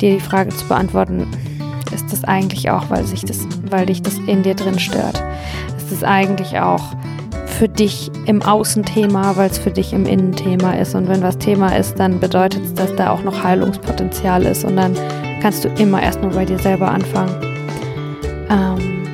dir 0.01 0.15
die 0.15 0.21
Frage 0.21 0.51
zu 0.51 0.69
beantworten, 0.69 1.27
ist 1.93 2.13
das 2.13 2.25
eigentlich 2.25 2.71
auch, 2.71 2.91
weil, 2.91 3.05
sich 3.05 3.23
das, 3.23 3.49
weil 3.71 3.87
dich 3.87 4.03
das 4.03 4.19
in 4.27 4.43
dir 4.43 4.55
drin 4.55 4.79
stört? 4.79 5.25
Ist 5.79 5.91
es 5.91 6.05
eigentlich 6.05 6.59
auch 6.59 6.83
für 7.47 7.69
dich 7.69 8.11
im 8.27 8.43
Außenthema, 8.43 9.37
weil 9.37 9.49
es 9.49 9.57
für 9.57 9.71
dich 9.71 9.95
im 9.95 10.05
Innenthema 10.05 10.73
ist? 10.73 10.95
Und 10.95 11.09
wenn 11.09 11.23
was 11.23 11.39
Thema 11.39 11.75
ist, 11.75 11.99
dann 11.99 12.21
bedeutet 12.21 12.63
es, 12.63 12.75
dass 12.75 12.95
da 12.97 13.11
auch 13.11 13.23
noch 13.23 13.43
Heilungspotenzial 13.43 14.45
ist 14.45 14.65
und 14.65 14.77
dann 14.77 14.95
kannst 15.41 15.65
du 15.65 15.69
immer 15.79 16.03
erst 16.03 16.21
nur 16.21 16.33
bei 16.33 16.45
dir 16.45 16.59
selber 16.59 16.91
anfangen. 16.91 17.35
Ähm, 18.51 19.07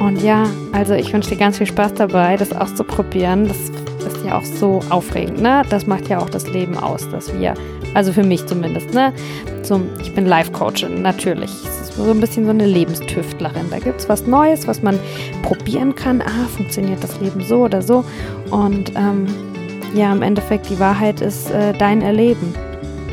und 0.00 0.22
ja, 0.22 0.44
also 0.72 0.94
ich 0.94 1.12
wünsche 1.12 1.30
dir 1.30 1.36
ganz 1.36 1.58
viel 1.58 1.66
Spaß 1.66 1.94
dabei, 1.94 2.36
das 2.36 2.52
auszuprobieren. 2.52 3.48
Das 3.48 3.77
ja 4.28 4.38
auch 4.38 4.44
so 4.44 4.80
aufregend, 4.90 5.40
ne? 5.40 5.62
Das 5.68 5.86
macht 5.86 6.08
ja 6.08 6.18
auch 6.18 6.30
das 6.30 6.48
Leben 6.48 6.76
aus, 6.76 7.08
dass 7.10 7.32
wir 7.38 7.54
also 7.94 8.12
für 8.12 8.22
mich 8.22 8.46
zumindest, 8.46 8.94
ne? 8.94 9.12
So, 9.62 9.80
ich 10.00 10.14
bin 10.14 10.26
Life-Coachin, 10.26 11.02
natürlich. 11.02 11.50
Es 11.50 11.80
ist 11.80 11.94
so 11.94 12.10
ein 12.10 12.20
bisschen 12.20 12.44
so 12.44 12.50
eine 12.50 12.66
Lebenstüftlerin. 12.66 13.70
Da 13.70 13.78
gibt 13.78 14.00
es 14.00 14.08
was 14.08 14.26
Neues, 14.26 14.66
was 14.66 14.82
man 14.82 14.98
probieren 15.42 15.94
kann. 15.94 16.22
Ah, 16.22 16.46
funktioniert 16.56 17.02
das 17.02 17.20
Leben 17.20 17.42
so 17.42 17.64
oder 17.64 17.82
so? 17.82 18.04
Und 18.50 18.92
ähm, 18.96 19.26
ja, 19.94 20.12
im 20.12 20.22
Endeffekt, 20.22 20.68
die 20.70 20.78
Wahrheit 20.78 21.20
ist 21.20 21.50
äh, 21.50 21.72
dein 21.78 22.02
Erleben. 22.02 22.54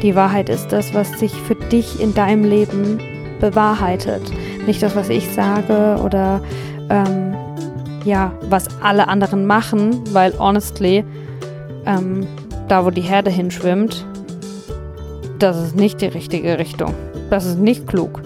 Die 0.02 0.16
Wahrheit 0.16 0.50
ist 0.50 0.68
das, 0.68 0.94
was 0.94 1.12
sich 1.20 1.32
für 1.32 1.56
dich 1.56 2.00
in 2.00 2.14
deinem 2.14 2.44
Leben 2.44 3.00
bewahrheitet. 3.40 4.22
Nicht 4.68 4.84
das, 4.84 4.96
was 4.96 5.10
ich 5.10 5.30
sage 5.30 6.00
oder 6.04 6.42
ähm, 6.90 7.36
ja, 8.06 8.32
was 8.50 8.68
alle 8.82 9.08
anderen 9.08 9.46
machen, 9.46 10.02
weil 10.14 10.38
honestly, 10.38 11.04
ähm, 11.86 12.26
da 12.68 12.86
wo 12.86 12.92
die 12.92 13.02
Herde 13.02 13.32
hinschwimmt, 13.32 14.06
das 15.40 15.58
ist 15.58 15.76
nicht 15.76 16.02
die 16.02 16.08
richtige 16.08 16.58
Richtung. 16.58 16.94
Das 17.30 17.46
ist 17.46 17.60
nicht 17.60 17.88
klug. 17.88 18.22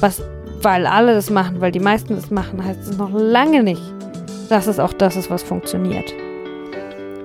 Was, 0.00 0.22
weil 0.62 0.86
alle 0.86 1.14
das 1.14 1.30
machen, 1.30 1.60
weil 1.60 1.72
die 1.72 1.80
meisten 1.80 2.14
das 2.14 2.30
machen, 2.30 2.64
heißt 2.64 2.88
es 2.88 2.96
noch 2.96 3.12
lange 3.12 3.62
nicht, 3.62 3.82
dass 4.48 4.66
es 4.66 4.78
auch 4.78 4.92
das 4.92 5.16
ist, 5.16 5.30
was 5.30 5.42
funktioniert. 5.42 6.12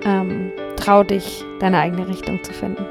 Ähm, 0.03 0.51
trau 0.75 1.03
dich, 1.03 1.45
deine 1.59 1.77
eigene 1.79 2.07
Richtung 2.07 2.43
zu 2.43 2.51
finden. 2.51 2.85